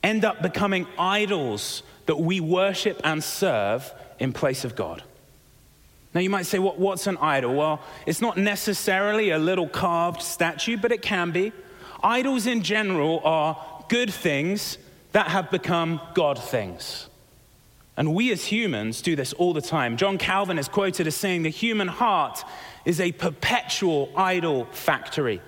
end 0.03 0.25
up 0.25 0.41
becoming 0.41 0.87
idols 0.99 1.83
that 2.07 2.17
we 2.17 2.41
worship 2.41 2.99
and 3.05 3.23
serve 3.23 3.93
in 4.19 4.33
place 4.33 4.65
of 4.65 4.75
God. 4.75 5.03
Now, 6.15 6.23
you 6.23 6.31
might 6.31 6.47
say, 6.47 6.59
what, 6.59 6.79
what's 6.79 7.07
an 7.07 7.19
idol? 7.19 7.55
Well, 7.57 7.83
it's 8.07 8.23
not 8.23 8.39
necessarily 8.39 9.33
a 9.33 9.39
little 9.39 9.69
carved 9.69 10.23
statue, 10.23 10.79
but 10.79 10.93
it 10.93 11.03
can 11.03 11.31
be. 11.31 11.53
Idols 12.03 12.47
in 12.47 12.63
general 12.63 13.21
are 13.23 13.85
good 13.91 14.11
things 14.11 14.79
that 15.13 15.29
have 15.29 15.51
become 15.51 16.01
God 16.15 16.43
things. 16.43 17.11
And 17.97 18.15
we 18.15 18.33
as 18.33 18.45
humans 18.47 19.03
do 19.03 19.17
this 19.17 19.33
all 19.35 19.53
the 19.53 19.61
time. 19.61 19.97
John 19.97 20.17
Calvin 20.17 20.59
is 20.59 20.69
quoted 20.69 21.07
as 21.07 21.15
saying 21.15 21.43
the 21.43 21.51
human 21.51 21.89
heart 21.89 22.43
is 22.85 23.01
a 23.01 23.13
perpetual 23.13 24.11
idol 24.17 24.67
factory. 24.73 25.41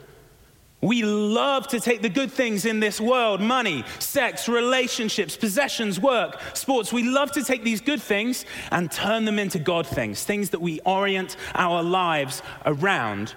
We 0.83 1.03
love 1.03 1.67
to 1.69 1.81
take 1.81 2.03
the 2.03 2.11
good 2.11 2.31
things 2.31 2.67
in 2.67 2.79
this 2.79 3.01
world 3.01 3.41
money, 3.41 3.85
sex, 4.01 4.51
relationships, 4.51 5.35
possessions, 5.35 5.99
work, 5.99 6.39
sports. 6.53 6.93
We 6.93 7.05
love 7.05 7.33
to 7.33 7.43
take 7.43 7.65
these 7.65 7.81
good 7.81 8.03
things 8.03 8.45
and 8.71 8.93
turn 8.93 9.25
them 9.25 9.39
into 9.39 9.59
God 9.59 9.87
things, 9.87 10.23
things 10.23 10.51
that 10.51 10.61
we 10.61 10.81
orient 10.81 11.39
our 11.55 11.83
lives 11.83 12.43
around, 12.67 13.35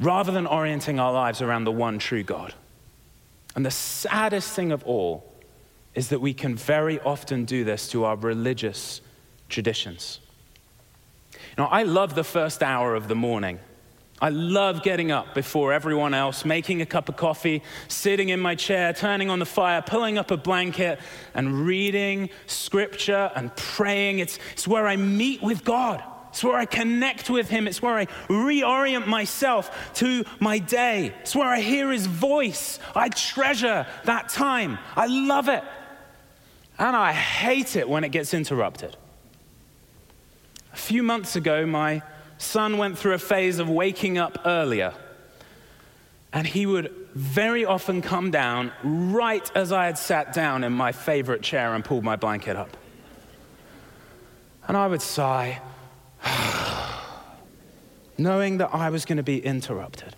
rather 0.00 0.32
than 0.32 0.48
orienting 0.48 0.98
our 0.98 1.12
lives 1.12 1.40
around 1.40 1.62
the 1.62 1.70
one 1.70 2.00
true 2.00 2.24
God. 2.24 2.52
And 3.54 3.64
the 3.64 3.70
saddest 3.70 4.50
thing 4.52 4.72
of 4.72 4.82
all 4.82 5.31
is 5.94 6.08
that 6.08 6.20
we 6.20 6.32
can 6.32 6.56
very 6.56 6.98
often 7.00 7.44
do 7.44 7.64
this 7.64 7.88
to 7.90 8.04
our 8.04 8.16
religious 8.16 9.00
traditions. 9.48 10.20
Now, 11.58 11.66
I 11.66 11.82
love 11.82 12.14
the 12.14 12.24
first 12.24 12.62
hour 12.62 12.94
of 12.94 13.08
the 13.08 13.14
morning. 13.14 13.58
I 14.20 14.28
love 14.28 14.84
getting 14.84 15.10
up 15.10 15.34
before 15.34 15.72
everyone 15.72 16.14
else, 16.14 16.44
making 16.44 16.80
a 16.80 16.86
cup 16.86 17.08
of 17.08 17.16
coffee, 17.16 17.60
sitting 17.88 18.28
in 18.28 18.38
my 18.38 18.54
chair, 18.54 18.92
turning 18.92 19.28
on 19.30 19.40
the 19.40 19.46
fire, 19.46 19.82
pulling 19.82 20.16
up 20.16 20.30
a 20.30 20.36
blanket, 20.36 21.00
and 21.34 21.66
reading 21.66 22.30
scripture 22.46 23.32
and 23.34 23.54
praying. 23.56 24.20
It's, 24.20 24.38
it's 24.52 24.68
where 24.68 24.86
I 24.86 24.94
meet 24.96 25.42
with 25.42 25.64
God. 25.64 26.04
It's 26.28 26.44
where 26.44 26.56
I 26.56 26.66
connect 26.66 27.30
with 27.30 27.50
Him. 27.50 27.66
It's 27.66 27.82
where 27.82 27.98
I 27.98 28.06
reorient 28.28 29.06
myself 29.06 29.92
to 29.94 30.24
my 30.38 30.60
day. 30.60 31.12
It's 31.20 31.34
where 31.34 31.48
I 31.48 31.60
hear 31.60 31.90
His 31.90 32.06
voice. 32.06 32.78
I 32.94 33.08
treasure 33.08 33.86
that 34.04 34.28
time. 34.28 34.78
I 34.96 35.06
love 35.06 35.48
it. 35.48 35.64
And 36.78 36.96
I 36.96 37.12
hate 37.12 37.76
it 37.76 37.88
when 37.88 38.04
it 38.04 38.10
gets 38.10 38.34
interrupted. 38.34 38.96
A 40.72 40.76
few 40.76 41.02
months 41.02 41.36
ago, 41.36 41.66
my 41.66 42.02
son 42.38 42.78
went 42.78 42.98
through 42.98 43.14
a 43.14 43.18
phase 43.18 43.58
of 43.58 43.68
waking 43.68 44.18
up 44.18 44.38
earlier. 44.44 44.94
And 46.32 46.46
he 46.46 46.66
would 46.66 46.92
very 47.14 47.64
often 47.64 48.00
come 48.00 48.30
down 48.30 48.72
right 48.82 49.50
as 49.54 49.70
I 49.70 49.86
had 49.86 49.98
sat 49.98 50.32
down 50.32 50.64
in 50.64 50.72
my 50.72 50.92
favorite 50.92 51.42
chair 51.42 51.74
and 51.74 51.84
pulled 51.84 52.04
my 52.04 52.16
blanket 52.16 52.56
up. 52.56 52.76
And 54.66 54.76
I 54.76 54.86
would 54.86 55.02
sigh, 55.02 55.60
knowing 58.18 58.58
that 58.58 58.74
I 58.74 58.90
was 58.90 59.04
going 59.04 59.18
to 59.18 59.22
be 59.22 59.44
interrupted. 59.44 60.16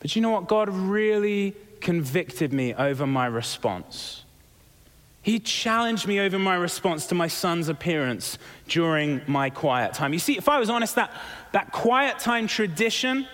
But 0.00 0.16
you 0.16 0.22
know 0.22 0.30
what? 0.30 0.48
God 0.48 0.68
really 0.70 1.54
convicted 1.80 2.52
me 2.52 2.74
over 2.74 3.06
my 3.06 3.26
response. 3.26 4.19
He 5.22 5.38
challenged 5.38 6.06
me 6.06 6.18
over 6.20 6.38
my 6.38 6.54
response 6.54 7.06
to 7.08 7.14
my 7.14 7.28
son's 7.28 7.68
appearance 7.68 8.38
during 8.68 9.20
my 9.26 9.50
quiet 9.50 9.92
time. 9.92 10.12
You 10.12 10.18
see, 10.18 10.38
if 10.38 10.48
I 10.48 10.58
was 10.58 10.70
honest, 10.70 10.94
that, 10.94 11.12
that 11.52 11.72
quiet 11.72 12.18
time 12.18 12.46
tradition 12.46 13.26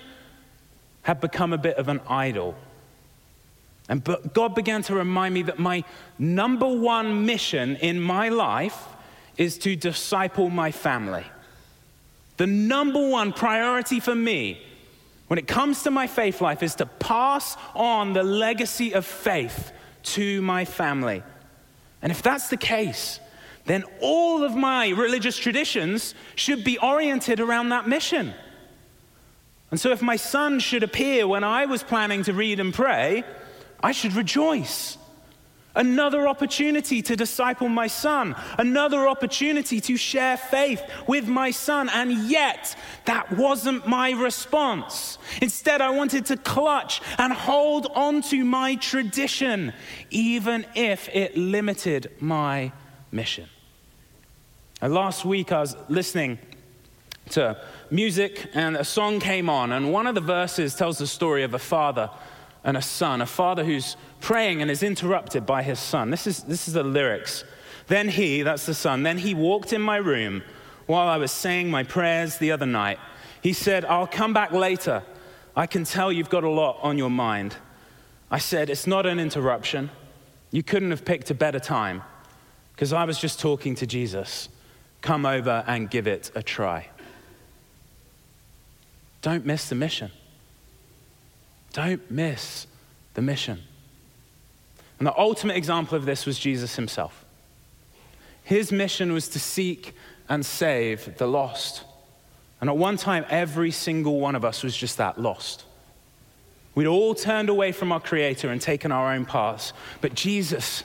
had 1.03 1.21
become 1.21 1.53
a 1.53 1.59
bit 1.59 1.77
of 1.77 1.89
an 1.89 2.01
idol. 2.09 2.57
And 3.89 4.03
but 4.03 4.35
God 4.35 4.57
began 4.57 4.83
to 4.83 4.97
remind 4.97 5.33
me 5.33 5.43
that 5.43 5.61
my 5.61 5.85
number 6.19 6.67
one 6.67 7.25
mission 7.25 7.77
in 7.77 8.01
my 8.01 8.31
life 8.31 8.77
is 9.37 9.59
to 9.59 9.77
disciple 9.77 10.51
my 10.51 10.73
family. 10.73 11.25
The 12.37 12.49
number 12.49 13.09
one 13.09 13.33
priority 13.33 14.01
for 14.01 14.15
me 14.15 14.61
when 15.29 15.39
it 15.39 15.47
comes 15.47 15.85
to 15.85 15.93
my 15.93 16.09
faith 16.09 16.41
life 16.41 16.65
is 16.65 16.75
to 16.77 16.87
pass 16.87 17.57
on 17.75 18.13
the 18.13 18.25
legacy 18.25 18.93
of 18.93 19.07
faith 19.07 19.73
to 20.03 20.43
my 20.43 20.65
family. 20.65 21.23
And 22.07 22.13
if 22.13 22.23
that's 22.23 22.47
the 22.51 22.57
case, 22.57 23.19
then 23.65 23.83
all 23.99 24.45
of 24.45 24.55
my 24.55 24.91
religious 24.91 25.37
traditions 25.37 26.15
should 26.37 26.63
be 26.63 26.79
oriented 26.79 27.41
around 27.41 27.71
that 27.71 27.89
mission. 27.89 28.33
And 29.73 29.81
so 29.81 29.91
if 29.91 30.03
my 30.03 30.15
son 30.15 30.61
should 30.61 30.85
appear 30.85 31.27
when 31.27 31.43
I 31.43 31.67
was 31.67 31.83
planning 31.83 32.23
to 32.23 32.33
read 32.33 32.61
and 32.61 32.73
pray, 32.73 33.25
I 33.83 33.91
should 33.91 34.13
rejoice. 34.13 34.99
Another 35.77 36.27
opportunity 36.27 37.03
to 37.03 37.15
disciple 37.15 37.69
my 37.69 37.87
son. 37.87 38.35
Another 38.59 39.07
opportunity 39.07 39.81
to 39.83 39.97
share 39.97 40.37
faith 40.37 40.83
with 41.07 41.29
my 41.29 41.51
son. 41.51 41.91
And 41.91 42.13
yet, 42.29 42.75
that 43.05 43.31
wasn't 43.31 43.87
my 43.87 44.11
response. 44.13 45.19
Instead, 45.43 45.81
I 45.81 45.91
wanted 45.91 46.27
to 46.27 46.37
clutch 46.39 47.03
and 47.19 47.33
hold 47.33 47.87
onto 47.95 48.43
my 48.45 48.77
tradition, 48.77 49.75
even 50.11 50.67
if 50.75 51.09
it 51.15 51.37
limited 51.37 52.11
my 52.21 52.73
mission. 53.13 53.47
And 54.81 54.95
last 54.95 55.25
week, 55.25 55.53
I 55.53 55.61
was 55.61 55.77
listening 55.89 56.39
to 57.31 57.61
music, 57.91 58.49
and 58.55 58.77
a 58.77 58.85
song 58.85 59.21
came 59.21 59.51
on, 59.51 59.73
and 59.73 59.93
one 59.93 60.07
of 60.07 60.15
the 60.15 60.21
verses 60.21 60.75
tells 60.75 60.99
the 60.99 61.07
story 61.07 61.43
of 61.43 61.55
a 61.55 61.59
father 61.59 62.11
and 62.67 62.77
a 62.77 62.83
son, 62.83 63.23
a 63.23 63.27
father 63.27 63.65
who's 63.65 63.97
praying 64.21 64.61
and 64.61 64.71
is 64.71 64.83
interrupted 64.83 65.47
by 65.47 65.63
his 65.63 65.79
son. 65.79 66.11
This 66.11 66.27
is, 66.27 66.43
this 66.43 66.67
is 66.67 66.75
the 66.75 66.83
lyrics. 66.83 67.45
Then 67.87 68.09
he, 68.09 68.43
that's 68.43 68.67
the 68.67 68.75
son, 68.75 69.05
then 69.05 69.19
he 69.19 69.35
walked 69.35 69.73
in 69.73 69.81
my 69.81 69.97
room 69.97 70.43
while 70.87 71.07
I 71.09 71.17
was 71.17 71.31
saying 71.31 71.71
my 71.71 71.85
prayers 71.85 72.39
the 72.39 72.51
other 72.51 72.67
night. 72.67 72.99
He 73.41 73.53
said, 73.53 73.85
I'll 73.85 74.09
come 74.09 74.33
back 74.33 74.51
later. 74.51 75.05
I 75.55 75.67
can 75.67 75.85
tell 75.85 76.11
you've 76.11 76.29
got 76.29 76.43
a 76.43 76.51
lot 76.51 76.79
on 76.83 76.99
your 76.99 77.09
mind. 77.09 77.57
I 78.31 78.39
said, 78.39 78.69
It's 78.69 78.87
not 78.87 79.07
an 79.07 79.21
interruption. 79.21 79.91
You 80.51 80.65
couldn't 80.65 80.91
have 80.91 81.05
picked 81.05 81.31
a 81.31 81.35
better 81.35 81.61
time 81.61 82.03
because 82.73 82.93
I 82.93 83.05
was 83.05 83.19
just 83.19 83.39
talking 83.39 83.77
to 83.77 83.87
Jesus. 83.87 84.49
Come 85.03 85.25
over 85.25 85.63
and 85.69 85.89
give 85.89 86.09
it 86.09 86.33
a 86.35 86.43
try. 86.43 86.89
Don't 89.23 89.47
miss 89.47 89.69
the 89.69 89.77
mission. 89.77 90.11
Don't 91.77 92.11
miss 92.11 92.67
the 93.13 93.21
mission. 93.21 93.61
And 94.99 95.07
the 95.07 95.15
ultimate 95.15 95.59
example 95.59 95.95
of 95.95 96.07
this 96.07 96.25
was 96.25 96.39
Jesus 96.39 96.75
himself. 96.75 97.27
His 98.45 98.73
mission 98.73 99.13
was 99.13 99.29
to 99.29 99.39
seek 99.39 99.95
and 100.27 100.45
save 100.47 101.19
the 101.19 101.27
lost. 101.27 101.85
And 102.63 102.71
at 102.71 102.79
one 102.79 102.97
time, 102.97 103.27
every 103.29 103.71
single 103.71 104.19
one 104.21 104.35
of 104.35 104.43
us 104.43 104.63
was 104.63 104.75
just 104.75 104.97
that 104.97 105.21
lost. 105.21 105.67
We'd 106.75 106.87
all 106.87 107.15
turned 107.15 107.51
away 107.51 107.73
from 107.73 107.93
our 107.93 108.01
Creator 108.01 108.49
and 108.49 108.59
taken 108.59 108.91
our 108.91 109.13
own 109.13 109.27
paths. 109.27 109.75
But 110.01 110.15
Jesus 110.15 110.83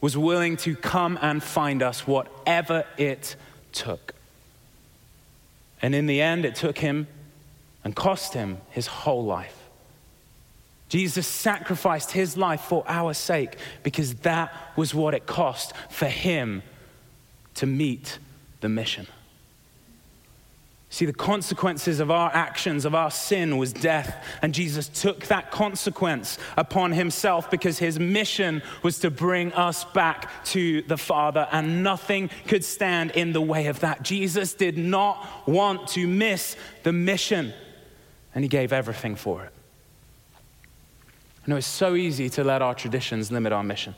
was 0.00 0.16
willing 0.16 0.56
to 0.58 0.76
come 0.76 1.18
and 1.20 1.42
find 1.42 1.82
us, 1.82 2.06
whatever 2.06 2.84
it 2.96 3.34
took. 3.72 4.14
And 5.82 5.96
in 5.96 6.06
the 6.06 6.22
end, 6.22 6.44
it 6.44 6.54
took 6.54 6.78
him 6.78 7.08
and 7.82 7.96
cost 7.96 8.34
him 8.34 8.58
his 8.70 8.86
whole 8.86 9.24
life. 9.24 9.57
Jesus 10.88 11.26
sacrificed 11.26 12.12
his 12.12 12.36
life 12.36 12.62
for 12.62 12.82
our 12.88 13.12
sake 13.12 13.56
because 13.82 14.14
that 14.16 14.52
was 14.76 14.94
what 14.94 15.14
it 15.14 15.26
cost 15.26 15.72
for 15.90 16.06
him 16.06 16.62
to 17.54 17.66
meet 17.66 18.18
the 18.60 18.68
mission. 18.68 19.06
See, 20.90 21.04
the 21.04 21.12
consequences 21.12 22.00
of 22.00 22.10
our 22.10 22.30
actions, 22.32 22.86
of 22.86 22.94
our 22.94 23.10
sin, 23.10 23.58
was 23.58 23.74
death. 23.74 24.24
And 24.40 24.54
Jesus 24.54 24.88
took 24.88 25.26
that 25.26 25.50
consequence 25.50 26.38
upon 26.56 26.92
himself 26.92 27.50
because 27.50 27.78
his 27.78 28.00
mission 28.00 28.62
was 28.82 28.98
to 29.00 29.10
bring 29.10 29.52
us 29.52 29.84
back 29.84 30.44
to 30.46 30.80
the 30.82 30.96
Father, 30.96 31.46
and 31.52 31.82
nothing 31.82 32.30
could 32.46 32.64
stand 32.64 33.10
in 33.10 33.34
the 33.34 33.40
way 33.40 33.66
of 33.66 33.80
that. 33.80 34.02
Jesus 34.02 34.54
did 34.54 34.78
not 34.78 35.46
want 35.46 35.88
to 35.88 36.06
miss 36.06 36.56
the 36.84 36.92
mission, 36.92 37.52
and 38.34 38.42
he 38.42 38.48
gave 38.48 38.72
everything 38.72 39.14
for 39.14 39.44
it. 39.44 39.52
Know 41.48 41.56
it's 41.56 41.66
so 41.66 41.94
easy 41.94 42.28
to 42.30 42.44
let 42.44 42.60
our 42.60 42.74
traditions 42.74 43.32
limit 43.32 43.54
our 43.54 43.64
mission. 43.64 43.94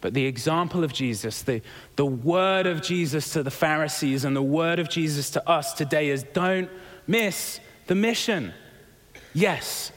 But 0.00 0.14
the 0.14 0.24
example 0.24 0.82
of 0.82 0.94
Jesus, 0.94 1.42
the, 1.42 1.60
the 1.96 2.06
word 2.06 2.66
of 2.66 2.80
Jesus 2.80 3.34
to 3.34 3.42
the 3.42 3.50
Pharisees 3.50 4.24
and 4.24 4.34
the 4.34 4.42
word 4.42 4.78
of 4.78 4.88
Jesus 4.88 5.28
to 5.32 5.46
us 5.46 5.74
today 5.74 6.08
is 6.08 6.22
don't 6.22 6.70
miss 7.06 7.60
the 7.86 7.94
mission. 7.94 8.54
Yes, 9.34 9.92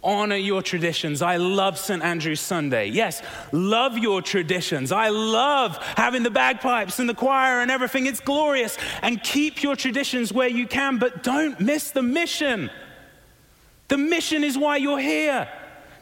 honor 0.00 0.36
your 0.36 0.62
traditions. 0.62 1.22
I 1.22 1.38
love 1.38 1.76
St. 1.76 2.00
Andrew's 2.04 2.40
Sunday. 2.40 2.86
Yes, 2.86 3.20
love 3.50 3.98
your 3.98 4.22
traditions. 4.22 4.92
I 4.92 5.08
love 5.08 5.76
having 5.96 6.22
the 6.22 6.30
bagpipes 6.30 7.00
and 7.00 7.08
the 7.08 7.14
choir 7.14 7.60
and 7.62 7.68
everything. 7.68 8.06
It's 8.06 8.20
glorious. 8.20 8.78
And 9.02 9.20
keep 9.24 9.60
your 9.60 9.74
traditions 9.74 10.32
where 10.32 10.48
you 10.48 10.68
can, 10.68 10.98
but 10.98 11.24
don't 11.24 11.58
miss 11.58 11.90
the 11.90 12.02
mission. 12.02 12.70
The 13.88 13.98
mission 13.98 14.44
is 14.44 14.56
why 14.56 14.76
you're 14.76 15.00
here 15.00 15.48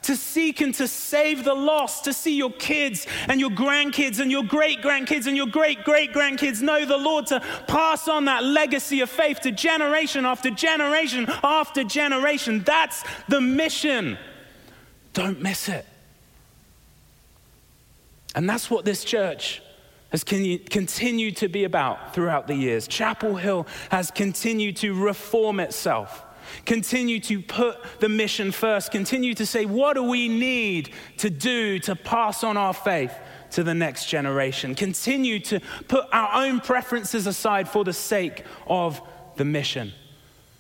to 0.05 0.17
seek 0.17 0.61
and 0.61 0.75
to 0.75 0.89
save 0.89 1.45
the 1.45 1.55
lost, 1.55 2.05
to 2.05 2.13
see 2.13 2.37
your 2.37 2.53
kids 2.53 3.07
and 3.29 3.41
your 3.41 3.51
grandkids 3.51 4.21
and 4.21 4.31
your 4.31 4.45
great 4.45 4.81
grandkids 4.81 5.27
and 5.27 5.37
your 5.37 5.47
great 5.47 5.85
great 5.85 6.13
grandkids 6.13 6.63
know 6.63 6.85
the 6.85 6.97
Lord, 6.97 7.27
to 7.29 7.41
pass 7.67 8.09
on 8.09 8.27
that 8.27 8.45
legacy 8.45 9.01
of 9.01 9.11
faith 9.11 9.41
to 9.41 9.53
generation 9.53 10.25
after 10.25 10.51
generation 10.51 11.27
after 11.43 11.85
generation. 11.85 12.63
That's 12.65 13.05
the 13.29 13.41
mission. 13.41 14.19
Don't 15.13 15.41
miss 15.41 15.69
it. 15.69 15.87
And 18.35 18.49
that's 18.49 18.71
what 18.71 18.85
this 18.85 19.05
church 19.05 19.63
has 20.11 20.25
continued 20.25 21.37
to 21.37 21.49
be 21.49 21.65
about 21.65 22.15
throughout 22.15 22.47
the 22.47 22.55
years. 22.55 22.87
Chapel 22.87 23.37
Hill 23.37 23.67
has 23.91 24.11
continued 24.11 24.77
to 24.79 24.95
reform 24.95 25.61
itself 25.61 26.24
Continue 26.65 27.21
to 27.21 27.41
put 27.41 27.79
the 28.01 28.09
mission 28.09 28.53
first. 28.53 28.91
Continue 28.91 29.35
to 29.35 29.47
say, 29.47 29.65
what 29.65 29.95
do 29.95 30.03
we 30.03 30.29
need 30.29 30.91
to 31.19 31.31
do 31.31 31.79
to 31.81 31.97
pass 31.97 32.45
on 32.45 32.57
our 32.57 32.75
faith 32.75 33.13
to 33.53 33.63
the 33.63 33.75
next 33.75 34.07
generation? 34.07 34.75
Continue 34.75 35.39
to 35.41 35.61
put 35.89 36.07
our 36.13 36.45
own 36.45 36.61
preferences 36.61 37.27
aside 37.27 37.69
for 37.69 37.85
the 37.85 37.93
sake 37.93 38.45
of 38.67 39.01
the 39.37 39.45
mission. 39.45 39.93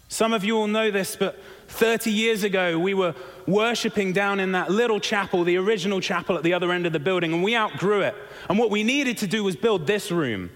Some 0.09 0.33
of 0.33 0.45
you 0.45 0.59
all 0.59 0.67
know 0.67 0.91
this, 0.91 1.17
but 1.17 1.41
30 1.69 2.11
years 2.11 2.45
ago, 2.45 2.79
we 2.79 2.95
were 2.95 3.15
worshiping 3.47 4.13
down 4.13 4.39
in 4.39 4.53
that 4.53 4.71
little 4.71 5.01
chapel, 5.01 5.43
the 5.45 5.57
original 5.57 6.01
chapel 6.01 6.37
at 6.37 6.43
the 6.43 6.55
other 6.55 6.71
end 6.71 6.87
of 6.87 6.93
the 6.93 7.01
building, 7.01 7.33
and 7.33 7.43
we 7.43 7.57
outgrew 7.57 8.03
it. 8.03 8.15
And 8.49 8.59
what 8.59 8.71
we 8.71 8.85
needed 8.85 9.19
to 9.19 9.27
do 9.27 9.43
was 9.43 9.57
build 9.57 9.87
this 9.87 10.13
room. 10.13 10.51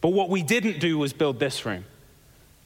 But 0.00 0.10
what 0.10 0.30
we 0.30 0.42
didn't 0.42 0.80
do 0.80 0.98
was 0.98 1.12
build 1.12 1.38
this 1.38 1.64
room. 1.66 1.84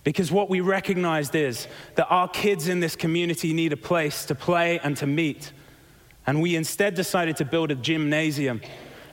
Because 0.04 0.32
what 0.32 0.50
we 0.50 0.60
recognized 0.60 1.34
is 1.34 1.68
that 1.94 2.06
our 2.08 2.28
kids 2.28 2.68
in 2.68 2.80
this 2.80 2.96
community 2.96 3.52
need 3.52 3.72
a 3.72 3.76
place 3.76 4.24
to 4.26 4.34
play 4.34 4.80
and 4.80 4.96
to 4.96 5.06
meet. 5.06 5.52
And 6.26 6.40
we 6.42 6.56
instead 6.56 6.94
decided 6.94 7.36
to 7.36 7.44
build 7.44 7.70
a 7.70 7.74
gymnasium. 7.74 8.60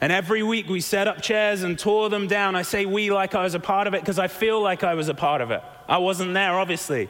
And 0.01 0.11
every 0.11 0.43
week 0.43 0.67
we 0.67 0.81
set 0.81 1.07
up 1.07 1.21
chairs 1.21 1.63
and 1.63 1.77
tore 1.77 2.09
them 2.09 2.27
down. 2.27 2.55
I 2.55 2.61
say 2.61 2.85
we 2.85 3.11
like 3.11 3.35
I 3.35 3.43
was 3.43 3.53
a 3.53 3.59
part 3.59 3.85
of 3.85 3.93
it 3.93 4.01
because 4.01 4.17
I 4.17 4.27
feel 4.27 4.61
like 4.61 4.83
I 4.83 4.95
was 4.95 5.09
a 5.09 5.13
part 5.13 5.41
of 5.41 5.51
it. 5.51 5.61
I 5.87 5.97
wasn't 5.97 6.33
there, 6.33 6.57
obviously. 6.59 7.09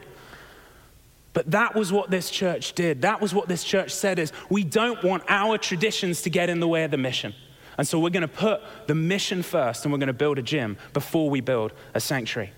But 1.34 1.52
that 1.52 1.76
was 1.76 1.92
what 1.94 2.10
this 2.10 2.30
church 2.30 2.74
did. 2.74 3.04
That 3.04 3.22
was 3.22 3.34
what 3.34 3.48
this 3.48 3.64
church 3.64 3.92
said 3.94 4.20
is 4.20 4.34
we 4.50 4.64
don't 4.64 5.02
want 5.04 5.24
our 5.30 5.58
traditions 5.58 6.24
to 6.24 6.30
get 6.30 6.50
in 6.50 6.60
the 6.60 6.68
way 6.68 6.84
of 6.84 6.92
the 6.92 6.98
mission. 6.98 7.36
And 7.78 7.88
so 7.88 8.00
we're 8.00 8.10
going 8.10 8.22
to 8.22 8.28
put 8.28 8.62
the 8.88 8.96
mission 8.96 9.44
first 9.44 9.86
and 9.86 9.94
we're 9.94 10.00
going 10.00 10.08
to 10.08 10.14
build 10.14 10.38
a 10.38 10.42
gym 10.42 10.76
before 10.92 11.30
we 11.30 11.40
build 11.40 11.72
a 11.94 12.02
sanctuary. 12.02 12.52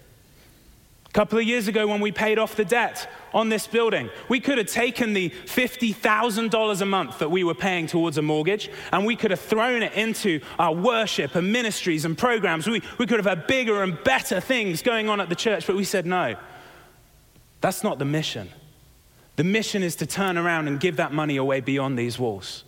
A 1.12 1.14
couple 1.14 1.38
of 1.38 1.44
years 1.44 1.68
ago, 1.68 1.88
when 1.88 2.00
we 2.00 2.14
paid 2.14 2.40
off 2.40 2.56
the 2.56 2.64
debt 2.64 3.12
on 3.34 3.50
this 3.50 3.68
building, 3.68 4.10
we 4.30 4.40
could 4.40 4.58
have 4.58 4.68
taken 4.68 5.12
the 5.12 5.30
$50,000 5.30 6.82
a 6.82 6.86
month 6.86 7.20
that 7.20 7.30
we 7.30 7.44
were 7.44 7.54
paying 7.54 7.86
towards 7.86 8.18
a 8.18 8.22
mortgage 8.22 8.70
and 8.94 9.06
we 9.06 9.18
could 9.18 9.30
have 9.30 9.42
thrown 9.42 9.84
it 9.84 9.92
into 9.92 10.40
our 10.58 10.74
worship 10.74 11.36
and 11.36 11.52
ministries 11.52 12.06
and 12.06 12.18
programs. 12.18 12.66
We, 12.66 12.82
we 12.98 13.08
could 13.08 13.18
have 13.18 13.26
had 13.26 13.46
bigger 13.46 13.84
and 13.84 14.02
better 14.06 14.40
things 14.40 14.82
going 14.82 15.10
on 15.10 15.20
at 15.20 15.28
the 15.28 15.36
church, 15.36 15.68
but 15.68 15.76
we 15.76 15.84
said, 15.84 16.06
no, 16.06 16.38
that's 17.60 17.84
not 17.84 18.00
the 18.00 18.06
mission. 18.06 18.50
The 19.36 19.44
mission 19.44 19.84
is 19.84 19.98
to 19.98 20.06
turn 20.06 20.38
around 20.38 20.70
and 20.70 20.80
give 20.80 20.96
that 20.96 21.12
money 21.12 21.36
away 21.36 21.60
beyond 21.60 22.00
these 22.00 22.18
walls. 22.20 22.64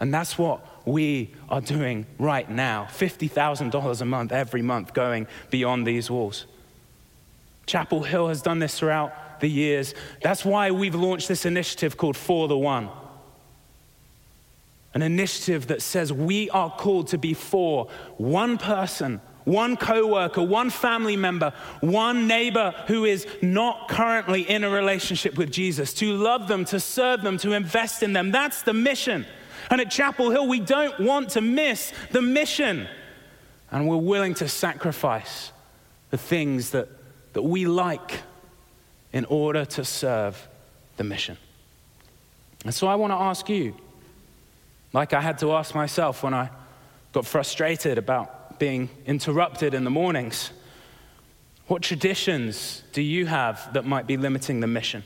And 0.00 0.14
that's 0.14 0.38
what 0.38 0.64
we 0.86 1.34
are 1.50 1.60
doing 1.60 2.06
right 2.18 2.50
now 2.50 2.88
$50,000 2.90 4.00
a 4.00 4.04
month 4.06 4.32
every 4.32 4.62
month 4.62 4.94
going 4.94 5.26
beyond 5.50 5.86
these 5.86 6.10
walls. 6.10 6.46
Chapel 7.66 8.02
Hill 8.02 8.28
has 8.28 8.42
done 8.42 8.60
this 8.60 8.78
throughout 8.78 9.40
the 9.40 9.48
years. 9.48 9.94
That's 10.22 10.44
why 10.44 10.70
we've 10.70 10.94
launched 10.94 11.28
this 11.28 11.44
initiative 11.44 11.96
called 11.96 12.16
For 12.16 12.48
the 12.48 12.56
One. 12.56 12.88
An 14.94 15.02
initiative 15.02 15.66
that 15.66 15.82
says 15.82 16.12
we 16.12 16.48
are 16.50 16.70
called 16.70 17.08
to 17.08 17.18
be 17.18 17.34
for 17.34 17.88
one 18.16 18.56
person, 18.56 19.20
one 19.44 19.76
coworker, 19.76 20.42
one 20.42 20.70
family 20.70 21.16
member, 21.16 21.52
one 21.80 22.26
neighbor 22.26 22.72
who 22.86 23.04
is 23.04 23.26
not 23.42 23.88
currently 23.88 24.48
in 24.48 24.64
a 24.64 24.70
relationship 24.70 25.36
with 25.36 25.50
Jesus, 25.50 25.92
to 25.94 26.12
love 26.14 26.48
them, 26.48 26.64
to 26.66 26.80
serve 26.80 27.22
them, 27.22 27.36
to 27.38 27.52
invest 27.52 28.02
in 28.02 28.12
them. 28.12 28.30
That's 28.30 28.62
the 28.62 28.72
mission. 28.72 29.26
And 29.70 29.80
at 29.80 29.90
Chapel 29.90 30.30
Hill, 30.30 30.46
we 30.46 30.60
don't 30.60 30.98
want 31.00 31.30
to 31.30 31.40
miss 31.40 31.92
the 32.12 32.22
mission. 32.22 32.88
And 33.70 33.88
we're 33.88 33.96
willing 33.96 34.34
to 34.34 34.48
sacrifice 34.48 35.52
the 36.10 36.18
things 36.18 36.70
that 36.70 36.88
that 37.36 37.42
we 37.42 37.66
like 37.66 38.22
in 39.12 39.26
order 39.26 39.66
to 39.66 39.84
serve 39.84 40.48
the 40.96 41.04
mission. 41.04 41.36
And 42.64 42.74
so 42.74 42.86
I 42.86 42.94
want 42.94 43.10
to 43.10 43.16
ask 43.16 43.50
you 43.50 43.74
like 44.94 45.12
I 45.12 45.20
had 45.20 45.36
to 45.40 45.52
ask 45.52 45.74
myself 45.74 46.22
when 46.22 46.32
I 46.32 46.48
got 47.12 47.26
frustrated 47.26 47.98
about 47.98 48.58
being 48.58 48.88
interrupted 49.04 49.74
in 49.74 49.84
the 49.84 49.90
mornings. 49.90 50.50
What 51.66 51.82
traditions 51.82 52.82
do 52.94 53.02
you 53.02 53.26
have 53.26 53.70
that 53.74 53.84
might 53.84 54.06
be 54.06 54.16
limiting 54.16 54.60
the 54.60 54.66
mission? 54.66 55.02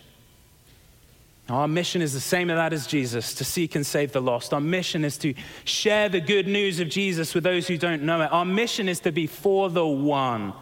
Our 1.49 1.67
mission 1.67 2.01
is 2.01 2.13
the 2.13 2.21
same 2.21 2.49
as 2.49 2.59
that 2.59 2.73
as 2.73 2.87
Jesus, 2.87 3.35
to 3.35 3.45
seek 3.45 3.75
and 3.75 3.85
save 3.85 4.13
the 4.13 4.23
lost. 4.23 4.55
Our 4.55 4.61
mission 4.61 5.05
is 5.05 5.19
to 5.19 5.35
share 5.65 6.09
the 6.09 6.21
good 6.21 6.47
news 6.47 6.79
of 6.79 6.89
Jesus 6.89 7.35
with 7.35 7.43
those 7.43 7.67
who 7.67 7.77
don't 7.77 8.05
know 8.05 8.23
it. 8.23 8.31
Our 8.31 8.45
mission 8.45 8.89
is 8.89 9.01
to 9.01 9.11
be 9.11 9.27
for 9.27 9.69
the 9.69 9.85
one. 9.85 10.53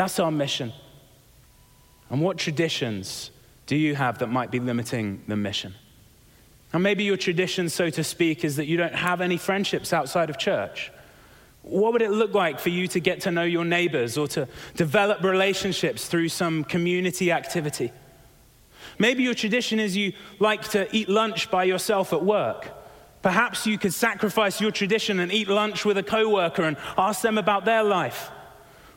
That's 0.00 0.18
our 0.18 0.30
mission. 0.30 0.72
And 2.08 2.22
what 2.22 2.38
traditions 2.38 3.30
do 3.66 3.76
you 3.76 3.94
have 3.94 4.20
that 4.20 4.28
might 4.28 4.50
be 4.50 4.58
limiting 4.58 5.22
the 5.28 5.36
mission? 5.36 5.74
And 6.72 6.82
maybe 6.82 7.04
your 7.04 7.18
tradition, 7.18 7.68
so 7.68 7.90
to 7.90 8.02
speak, 8.02 8.42
is 8.42 8.56
that 8.56 8.64
you 8.64 8.78
don't 8.78 8.94
have 8.94 9.20
any 9.20 9.36
friendships 9.36 9.92
outside 9.92 10.30
of 10.30 10.38
church. 10.38 10.90
What 11.60 11.92
would 11.92 12.00
it 12.00 12.12
look 12.12 12.32
like 12.32 12.60
for 12.60 12.70
you 12.70 12.88
to 12.88 12.98
get 12.98 13.20
to 13.24 13.30
know 13.30 13.42
your 13.42 13.66
neighbors 13.66 14.16
or 14.16 14.26
to 14.28 14.48
develop 14.74 15.22
relationships 15.22 16.06
through 16.06 16.30
some 16.30 16.64
community 16.64 17.30
activity? 17.30 17.92
Maybe 18.98 19.22
your 19.22 19.34
tradition 19.34 19.78
is 19.78 19.98
you 19.98 20.14
like 20.38 20.66
to 20.70 20.88
eat 20.96 21.10
lunch 21.10 21.50
by 21.50 21.64
yourself 21.64 22.14
at 22.14 22.24
work. 22.24 22.70
Perhaps 23.20 23.66
you 23.66 23.76
could 23.76 23.92
sacrifice 23.92 24.62
your 24.62 24.70
tradition 24.70 25.20
and 25.20 25.30
eat 25.30 25.48
lunch 25.48 25.84
with 25.84 25.98
a 25.98 26.02
coworker 26.02 26.62
and 26.62 26.78
ask 26.96 27.20
them 27.20 27.36
about 27.36 27.66
their 27.66 27.82
life. 27.82 28.30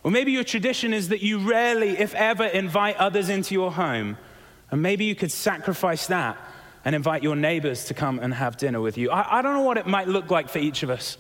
Or 0.04 0.12
maybe 0.12 0.32
your 0.32 0.44
tradition 0.44 0.94
is 0.94 1.10
that 1.10 1.22
you 1.22 1.40
rarely, 1.40 1.98
if 1.98 2.14
ever, 2.14 2.46
invite 2.46 2.98
others 2.98 3.30
into 3.30 3.54
your 3.54 3.72
home. 3.72 4.18
And 4.70 4.82
maybe 4.82 5.06
you 5.06 5.16
could 5.16 5.32
sacrifice 5.32 6.08
that 6.08 6.38
and 6.84 6.94
invite 6.94 7.24
your 7.24 7.36
neighbors 7.36 7.86
to 7.86 7.94
come 7.94 8.20
and 8.20 8.34
have 8.34 8.58
dinner 8.58 8.82
with 8.82 8.98
you. 8.98 9.10
I, 9.12 9.40
I 9.40 9.42
don't 9.42 9.54
know 9.54 9.62
what 9.62 9.78
it 9.78 9.88
might 9.88 10.08
look 10.08 10.30
like 10.30 10.50
for 10.50 10.60
each 10.60 10.84
of 10.84 10.90
us. 10.90 11.18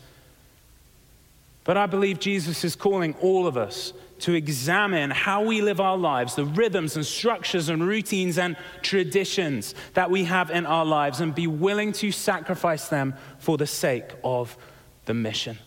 But 1.63 1.78
I 1.78 1.86
believe 1.86 2.19
Jesus 2.19 2.65
is 2.65 2.76
calling 2.76 3.15
all 3.22 3.48
of 3.48 3.56
us 3.56 3.93
to 4.19 4.34
examine 4.34 5.12
how 5.12 5.43
we 5.43 5.62
live 5.62 5.80
our 5.80 5.98
lives, 5.98 6.36
the 6.36 6.46
rhythms 6.46 6.96
and 6.96 7.06
structures 7.06 7.69
and 7.69 7.86
routines 7.86 8.38
and 8.38 8.58
traditions 8.82 9.76
that 9.93 10.12
we 10.12 10.26
have 10.26 10.50
in 10.50 10.65
our 10.65 10.86
lives, 10.86 11.22
and 11.22 11.34
be 11.34 11.48
willing 11.48 11.93
to 11.93 12.12
sacrifice 12.12 12.89
them 12.89 13.13
for 13.39 13.58
the 13.58 13.67
sake 13.67 14.12
of 14.24 14.58
the 15.06 15.13
mission. 15.13 15.58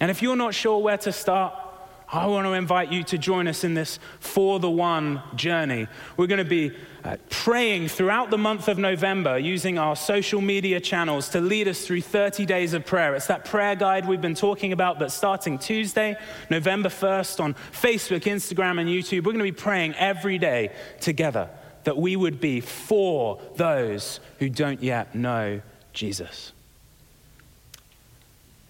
And 0.00 0.10
if 0.10 0.22
you're 0.22 0.36
not 0.36 0.54
sure 0.54 0.78
where 0.78 0.98
to 0.98 1.12
start, 1.12 1.54
I 2.10 2.26
want 2.26 2.46
to 2.46 2.54
invite 2.54 2.90
you 2.90 3.04
to 3.04 3.18
join 3.18 3.46
us 3.48 3.64
in 3.64 3.74
this 3.74 3.98
For 4.18 4.58
the 4.58 4.70
One 4.70 5.22
journey. 5.34 5.88
We're 6.16 6.26
going 6.26 6.38
to 6.38 6.44
be 6.44 6.72
uh, 7.04 7.18
praying 7.28 7.88
throughout 7.88 8.30
the 8.30 8.38
month 8.38 8.66
of 8.68 8.78
November 8.78 9.38
using 9.38 9.78
our 9.78 9.94
social 9.94 10.40
media 10.40 10.80
channels 10.80 11.28
to 11.30 11.40
lead 11.42 11.68
us 11.68 11.86
through 11.86 12.00
30 12.00 12.46
days 12.46 12.72
of 12.72 12.86
prayer. 12.86 13.14
It's 13.14 13.26
that 13.26 13.44
prayer 13.44 13.76
guide 13.76 14.08
we've 14.08 14.22
been 14.22 14.34
talking 14.34 14.72
about 14.72 14.98
that's 14.98 15.12
starting 15.12 15.58
Tuesday, 15.58 16.16
November 16.48 16.88
1st, 16.88 17.40
on 17.40 17.54
Facebook, 17.72 18.22
Instagram, 18.22 18.80
and 18.80 18.88
YouTube. 18.88 19.26
We're 19.26 19.32
going 19.32 19.38
to 19.38 19.44
be 19.44 19.52
praying 19.52 19.94
every 19.96 20.38
day 20.38 20.72
together 21.00 21.50
that 21.84 21.98
we 21.98 22.16
would 22.16 22.40
be 22.40 22.60
for 22.60 23.38
those 23.56 24.20
who 24.38 24.48
don't 24.48 24.82
yet 24.82 25.14
know 25.14 25.60
Jesus. 25.92 26.52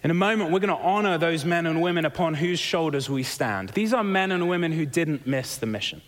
In 0.08 0.12
a 0.12 0.14
moment, 0.14 0.50
we're 0.50 0.60
going 0.60 0.74
to 0.74 0.82
honor 0.82 1.18
those 1.18 1.44
men 1.44 1.66
and 1.66 1.82
women 1.82 2.06
upon 2.06 2.32
whose 2.32 2.58
shoulders 2.58 3.10
we 3.10 3.22
stand. 3.22 3.68
These 3.68 3.92
are 3.92 4.02
men 4.02 4.32
and 4.32 4.48
women 4.48 4.72
who 4.72 4.86
didn't 4.86 5.26
miss 5.26 5.58
the 5.58 5.66
mission. 5.66 6.00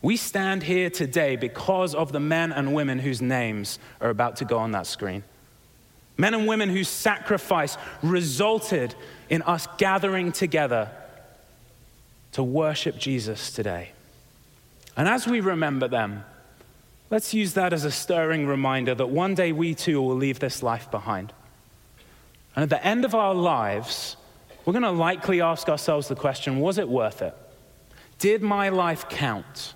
We 0.00 0.16
stand 0.16 0.62
here 0.62 0.88
today 0.88 1.36
because 1.36 1.94
of 1.94 2.10
the 2.10 2.20
men 2.20 2.52
and 2.52 2.72
women 2.72 3.00
whose 3.00 3.20
names 3.20 3.78
are 4.00 4.08
about 4.08 4.36
to 4.36 4.46
go 4.46 4.56
on 4.56 4.70
that 4.70 4.86
screen. 4.86 5.24
Men 6.16 6.32
and 6.32 6.48
women 6.48 6.70
whose 6.70 6.88
sacrifice 6.88 7.76
resulted 8.02 8.94
in 9.28 9.42
us 9.42 9.68
gathering 9.76 10.32
together 10.32 10.90
to 12.32 12.42
worship 12.42 12.96
Jesus 12.96 13.50
today. 13.50 13.90
And 14.96 15.06
as 15.06 15.26
we 15.26 15.40
remember 15.40 15.86
them, 15.86 16.24
let's 17.10 17.34
use 17.34 17.52
that 17.52 17.74
as 17.74 17.84
a 17.84 17.90
stirring 17.90 18.46
reminder 18.46 18.94
that 18.94 19.08
one 19.08 19.34
day 19.34 19.52
we 19.52 19.74
too 19.74 20.00
will 20.00 20.16
leave 20.16 20.38
this 20.38 20.62
life 20.62 20.90
behind. 20.90 21.34
And 22.58 22.64
at 22.64 22.70
the 22.70 22.84
end 22.84 23.04
of 23.04 23.14
our 23.14 23.36
lives, 23.36 24.16
we're 24.64 24.72
going 24.72 24.82
to 24.82 24.90
likely 24.90 25.40
ask 25.40 25.68
ourselves 25.68 26.08
the 26.08 26.16
question 26.16 26.58
was 26.58 26.76
it 26.76 26.88
worth 26.88 27.22
it? 27.22 27.32
Did 28.18 28.42
my 28.42 28.70
life 28.70 29.08
count? 29.08 29.74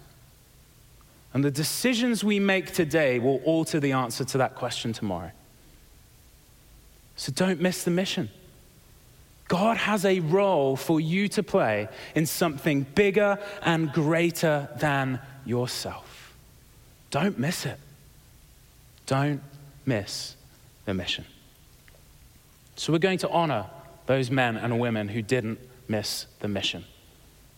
And 1.33 1.45
the 1.45 1.51
decisions 1.53 2.25
we 2.25 2.41
make 2.41 2.73
today 2.73 3.21
will 3.21 3.37
alter 3.45 3.79
the 3.79 3.93
answer 3.93 4.25
to 4.25 4.39
that 4.39 4.57
question 4.57 4.93
tomorrow. 4.93 5.31
So 7.15 7.31
don't 7.31 7.61
miss 7.61 7.85
the 7.85 7.93
mission. 7.93 8.31
God 9.47 9.77
has 9.77 10.05
a 10.05 10.19
role 10.19 10.75
for 10.75 11.01
you 11.01 11.29
to 11.29 11.43
play 11.45 11.89
in 12.17 12.27
something 12.27 12.83
bigger 12.97 13.39
and 13.63 13.93
greater 13.93 14.69
than 14.79 15.21
yourself. 15.45 16.35
Don't 17.13 17.39
miss 17.39 17.65
it. 17.65 17.79
Don't 19.07 19.41
miss 19.87 20.35
the 20.85 20.95
mission. 20.95 21.27
So 22.83 22.93
we're 22.93 22.99
going 22.99 23.19
to 23.19 23.29
honor 23.29 23.67
those 24.07 24.29
men 24.29 24.57
and 24.57 24.81
women 24.81 25.07
who 25.07 25.23
didn't 25.23 25.61
miss 25.87 26.27
the 26.41 26.49
mission. 26.49 26.85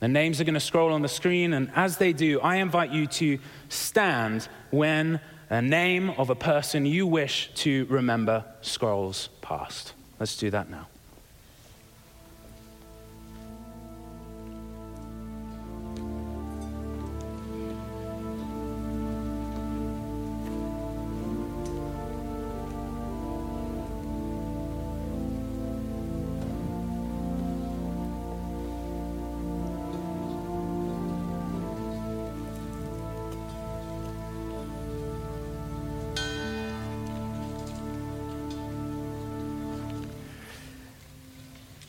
The 0.00 0.08
names 0.08 0.38
are 0.38 0.44
going 0.44 0.52
to 0.52 0.60
scroll 0.60 0.92
on 0.92 1.00
the 1.00 1.08
screen, 1.08 1.54
and 1.54 1.70
as 1.74 1.96
they 1.96 2.12
do, 2.12 2.42
I 2.42 2.56
invite 2.56 2.90
you 2.90 3.06
to 3.06 3.38
stand 3.70 4.46
when 4.70 5.20
a 5.48 5.62
name 5.62 6.10
of 6.10 6.28
a 6.28 6.34
person 6.34 6.84
you 6.84 7.06
wish 7.06 7.50
to 7.54 7.86
remember 7.86 8.44
scrolls 8.60 9.30
past. 9.40 9.94
Let's 10.20 10.36
do 10.36 10.50
that 10.50 10.68
now. 10.68 10.88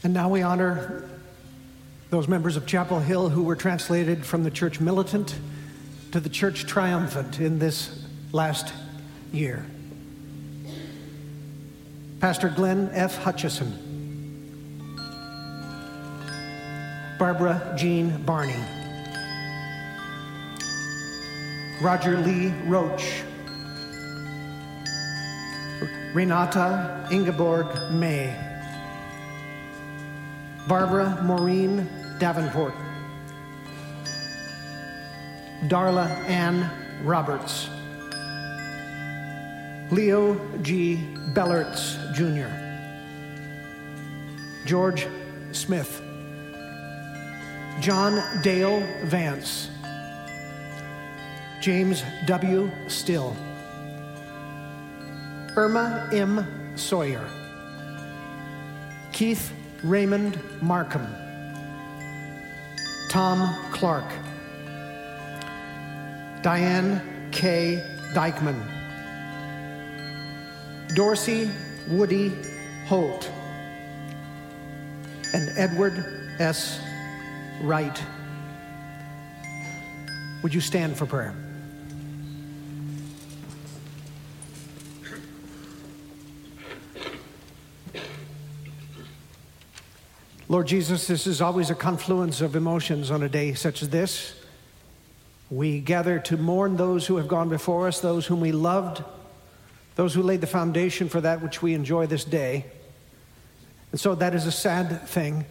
And 0.06 0.13
now 0.13 0.30
we 0.30 0.44
honor 0.44 1.10
those 2.12 2.28
members 2.28 2.58
of 2.58 2.68
Chapel 2.68 3.00
Hill 3.00 3.28
who 3.28 3.41
were 3.41 3.56
translated 3.56 4.24
from 4.24 4.44
the 4.44 4.52
church 4.52 4.80
militant 4.80 5.34
to 6.12 6.20
the 6.20 6.30
church 6.30 6.68
triumphant 6.68 7.39
in 7.39 7.58
this 7.58 8.06
last 8.32 8.72
year. 9.34 9.65
Pastor 12.20 12.50
Glenn 12.50 12.91
F. 12.94 13.18
Hutchison, 13.18 13.74
Barbara 17.18 17.74
Jean 17.76 18.22
Barney, 18.26 18.63
Roger 21.82 22.20
Lee 22.20 22.54
Roach, 22.68 23.24
Renata 26.13 27.08
Ingeborg 27.12 27.91
May. 27.91 28.44
Barbara 30.67 31.21
Maureen 31.23 31.88
Davenport, 32.17 32.73
Darla 35.67 36.08
Ann 36.28 36.69
Roberts, 37.04 37.69
Leo 39.91 40.34
G. 40.63 41.08
Bellerts 41.34 41.97
Jr., 42.15 42.49
George 44.65 45.08
Smith, 45.51 46.01
John 47.80 48.41
Dale 48.41 48.82
Vance, 49.04 49.69
James 51.62 52.04
W. 52.25 52.71
Still, 52.88 53.38
Irma 55.56 56.10
M. 56.12 56.73
Sawyer, 56.75 57.30
Keith 59.12 59.54
Raymond 59.83 60.39
Markham, 60.61 61.07
Tom 63.09 63.55
Clark, 63.71 64.05
Diane 66.41 67.29
K. 67.31 67.83
Dykeman, 68.13 68.61
Dorsey 70.95 71.49
Woody 71.89 72.31
Holt, 72.88 73.29
and 75.33 75.49
Edward 75.57 76.05
S. 76.39 76.79
Wright. 77.61 78.01
Would 80.43 80.53
you 80.53 80.61
stand 80.61 80.95
for 80.97 81.05
prayer? 81.05 81.33
Lord 90.47 90.67
Jesus, 90.67 91.08
this 91.08 91.25
is 91.25 91.41
always 91.41 91.71
a 91.71 91.75
confluence 91.75 92.39
of 92.39 92.55
emotions 92.55 93.10
on 93.10 93.23
a 93.23 93.29
day 93.29 93.55
such 93.55 93.81
as 93.81 93.89
this. 93.89 94.39
We 95.49 95.79
gather 95.79 96.19
to 96.19 96.38
mourn 96.38 96.77
those 96.77 97.08
who 97.08 97.17
have 97.17 97.27
gone 97.27 97.49
before 97.49 97.88
us, 97.88 97.99
those 97.99 98.27
whom 98.27 98.41
we 98.41 98.51
loved, 98.51 99.03
those 99.95 100.13
who 100.13 100.21
laid 100.21 100.41
the 100.41 100.47
foundation 100.47 101.10
for 101.10 101.19
that 101.21 101.41
which 101.41 101.63
we 101.63 101.73
enjoy 101.73 102.05
this 102.05 102.23
day. 102.23 102.65
And 103.91 103.99
so 103.99 104.13
that 104.13 104.36
is 104.36 104.45
a 104.45 104.51
sad 104.51 105.08
thing. 105.08 105.45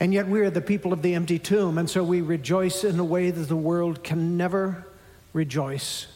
And 0.00 0.12
yet 0.12 0.26
we 0.26 0.40
are 0.40 0.50
the 0.50 0.60
people 0.60 0.92
of 0.92 1.02
the 1.02 1.14
empty 1.14 1.38
tomb, 1.38 1.78
and 1.78 1.88
so 1.88 2.02
we 2.02 2.22
rejoice 2.22 2.82
in 2.82 2.98
a 2.98 3.04
way 3.04 3.30
that 3.30 3.48
the 3.48 3.56
world 3.56 4.02
can 4.02 4.36
never 4.36 4.86
rejoice. 5.32 6.08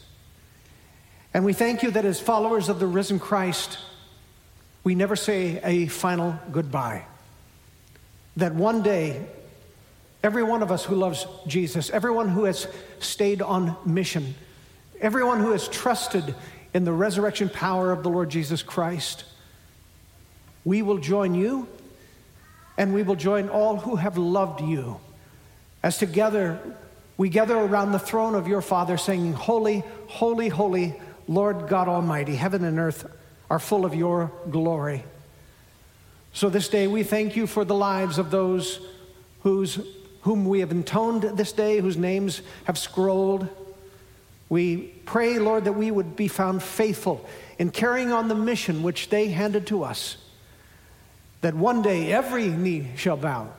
And 1.33 1.45
we 1.45 1.53
thank 1.53 1.81
you 1.81 1.91
that 1.91 2.03
as 2.03 2.19
followers 2.19 2.67
of 2.67 2.79
the 2.79 2.87
risen 2.87 3.19
Christ, 3.19 3.77
we 4.83 4.95
never 4.95 5.15
say 5.15 5.61
a 5.63 5.87
final 5.87 6.37
goodbye. 6.51 7.05
That 8.37 8.55
one 8.55 8.81
day, 8.81 9.25
every 10.23 10.43
one 10.43 10.63
of 10.63 10.71
us 10.71 10.85
who 10.85 10.95
loves 10.95 11.25
Jesus, 11.47 11.89
everyone 11.89 12.29
who 12.29 12.45
has 12.45 12.67
stayed 12.99 13.41
on 13.41 13.75
mission, 13.85 14.35
everyone 14.99 15.39
who 15.39 15.51
has 15.51 15.67
trusted 15.67 16.35
in 16.73 16.85
the 16.85 16.93
resurrection 16.93 17.49
power 17.49 17.91
of 17.91 18.03
the 18.03 18.09
Lord 18.09 18.29
Jesus 18.29 18.63
Christ, 18.63 19.25
we 20.63 20.81
will 20.81 20.99
join 20.99 21.35
you 21.35 21.67
and 22.77 22.93
we 22.93 23.03
will 23.03 23.15
join 23.15 23.49
all 23.49 23.77
who 23.77 23.95
have 23.95 24.17
loved 24.17 24.61
you 24.61 24.99
as 25.83 25.97
together 25.97 26.59
we 27.21 27.29
gather 27.29 27.55
around 27.55 27.91
the 27.91 27.99
throne 27.99 28.33
of 28.33 28.47
your 28.47 28.63
Father, 28.63 28.97
singing, 28.97 29.33
Holy, 29.33 29.83
holy, 30.07 30.49
holy, 30.49 30.99
Lord 31.27 31.67
God 31.67 31.87
Almighty. 31.87 32.35
Heaven 32.35 32.63
and 32.63 32.79
earth 32.79 33.05
are 33.47 33.59
full 33.59 33.85
of 33.85 33.93
your 33.93 34.31
glory. 34.49 35.03
So 36.33 36.49
this 36.49 36.69
day 36.69 36.87
we 36.87 37.03
thank 37.03 37.35
you 37.35 37.45
for 37.45 37.65
the 37.65 37.75
lives 37.75 38.17
of 38.17 38.31
those 38.31 38.79
whose, 39.41 39.79
whom 40.21 40.45
we 40.45 40.61
have 40.61 40.71
intoned 40.71 41.23
this 41.23 41.51
day, 41.51 41.79
whose 41.79 41.97
names 41.97 42.41
have 42.65 42.77
scrolled. 42.77 43.47
We 44.49 44.77
pray, 45.05 45.39
Lord, 45.39 45.65
that 45.65 45.73
we 45.73 45.91
would 45.91 46.15
be 46.15 46.27
found 46.27 46.63
faithful 46.63 47.25
in 47.59 47.71
carrying 47.71 48.11
on 48.11 48.27
the 48.27 48.35
mission 48.35 48.83
which 48.83 49.09
they 49.09 49.29
handed 49.29 49.67
to 49.67 49.83
us. 49.83 50.17
That 51.41 51.53
one 51.53 51.81
day 51.81 52.11
every 52.11 52.47
knee 52.47 52.89
shall 52.95 53.17
bow 53.17 53.49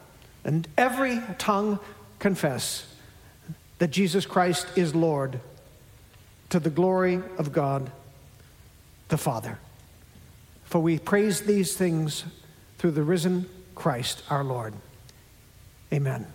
and 0.45 0.67
every 0.77 1.21
tongue 1.39 1.79
confess 2.19 2.87
that 3.79 3.91
Jesus 3.91 4.27
Christ 4.27 4.67
is 4.77 4.95
Lord 4.95 5.41
to 6.51 6.61
the 6.61 6.71
glory 6.71 7.21
of 7.39 7.53
God 7.53 7.91
the 9.09 9.19
Father. 9.19 9.59
For 10.65 10.81
we 10.81 10.99
praise 10.99 11.43
these 11.43 11.77
things 11.77 12.25
through 12.83 12.91
the 12.91 13.03
risen 13.05 13.49
Christ 13.77 14.25
our 14.29 14.43
Lord. 14.43 14.75
Amen. 15.93 16.27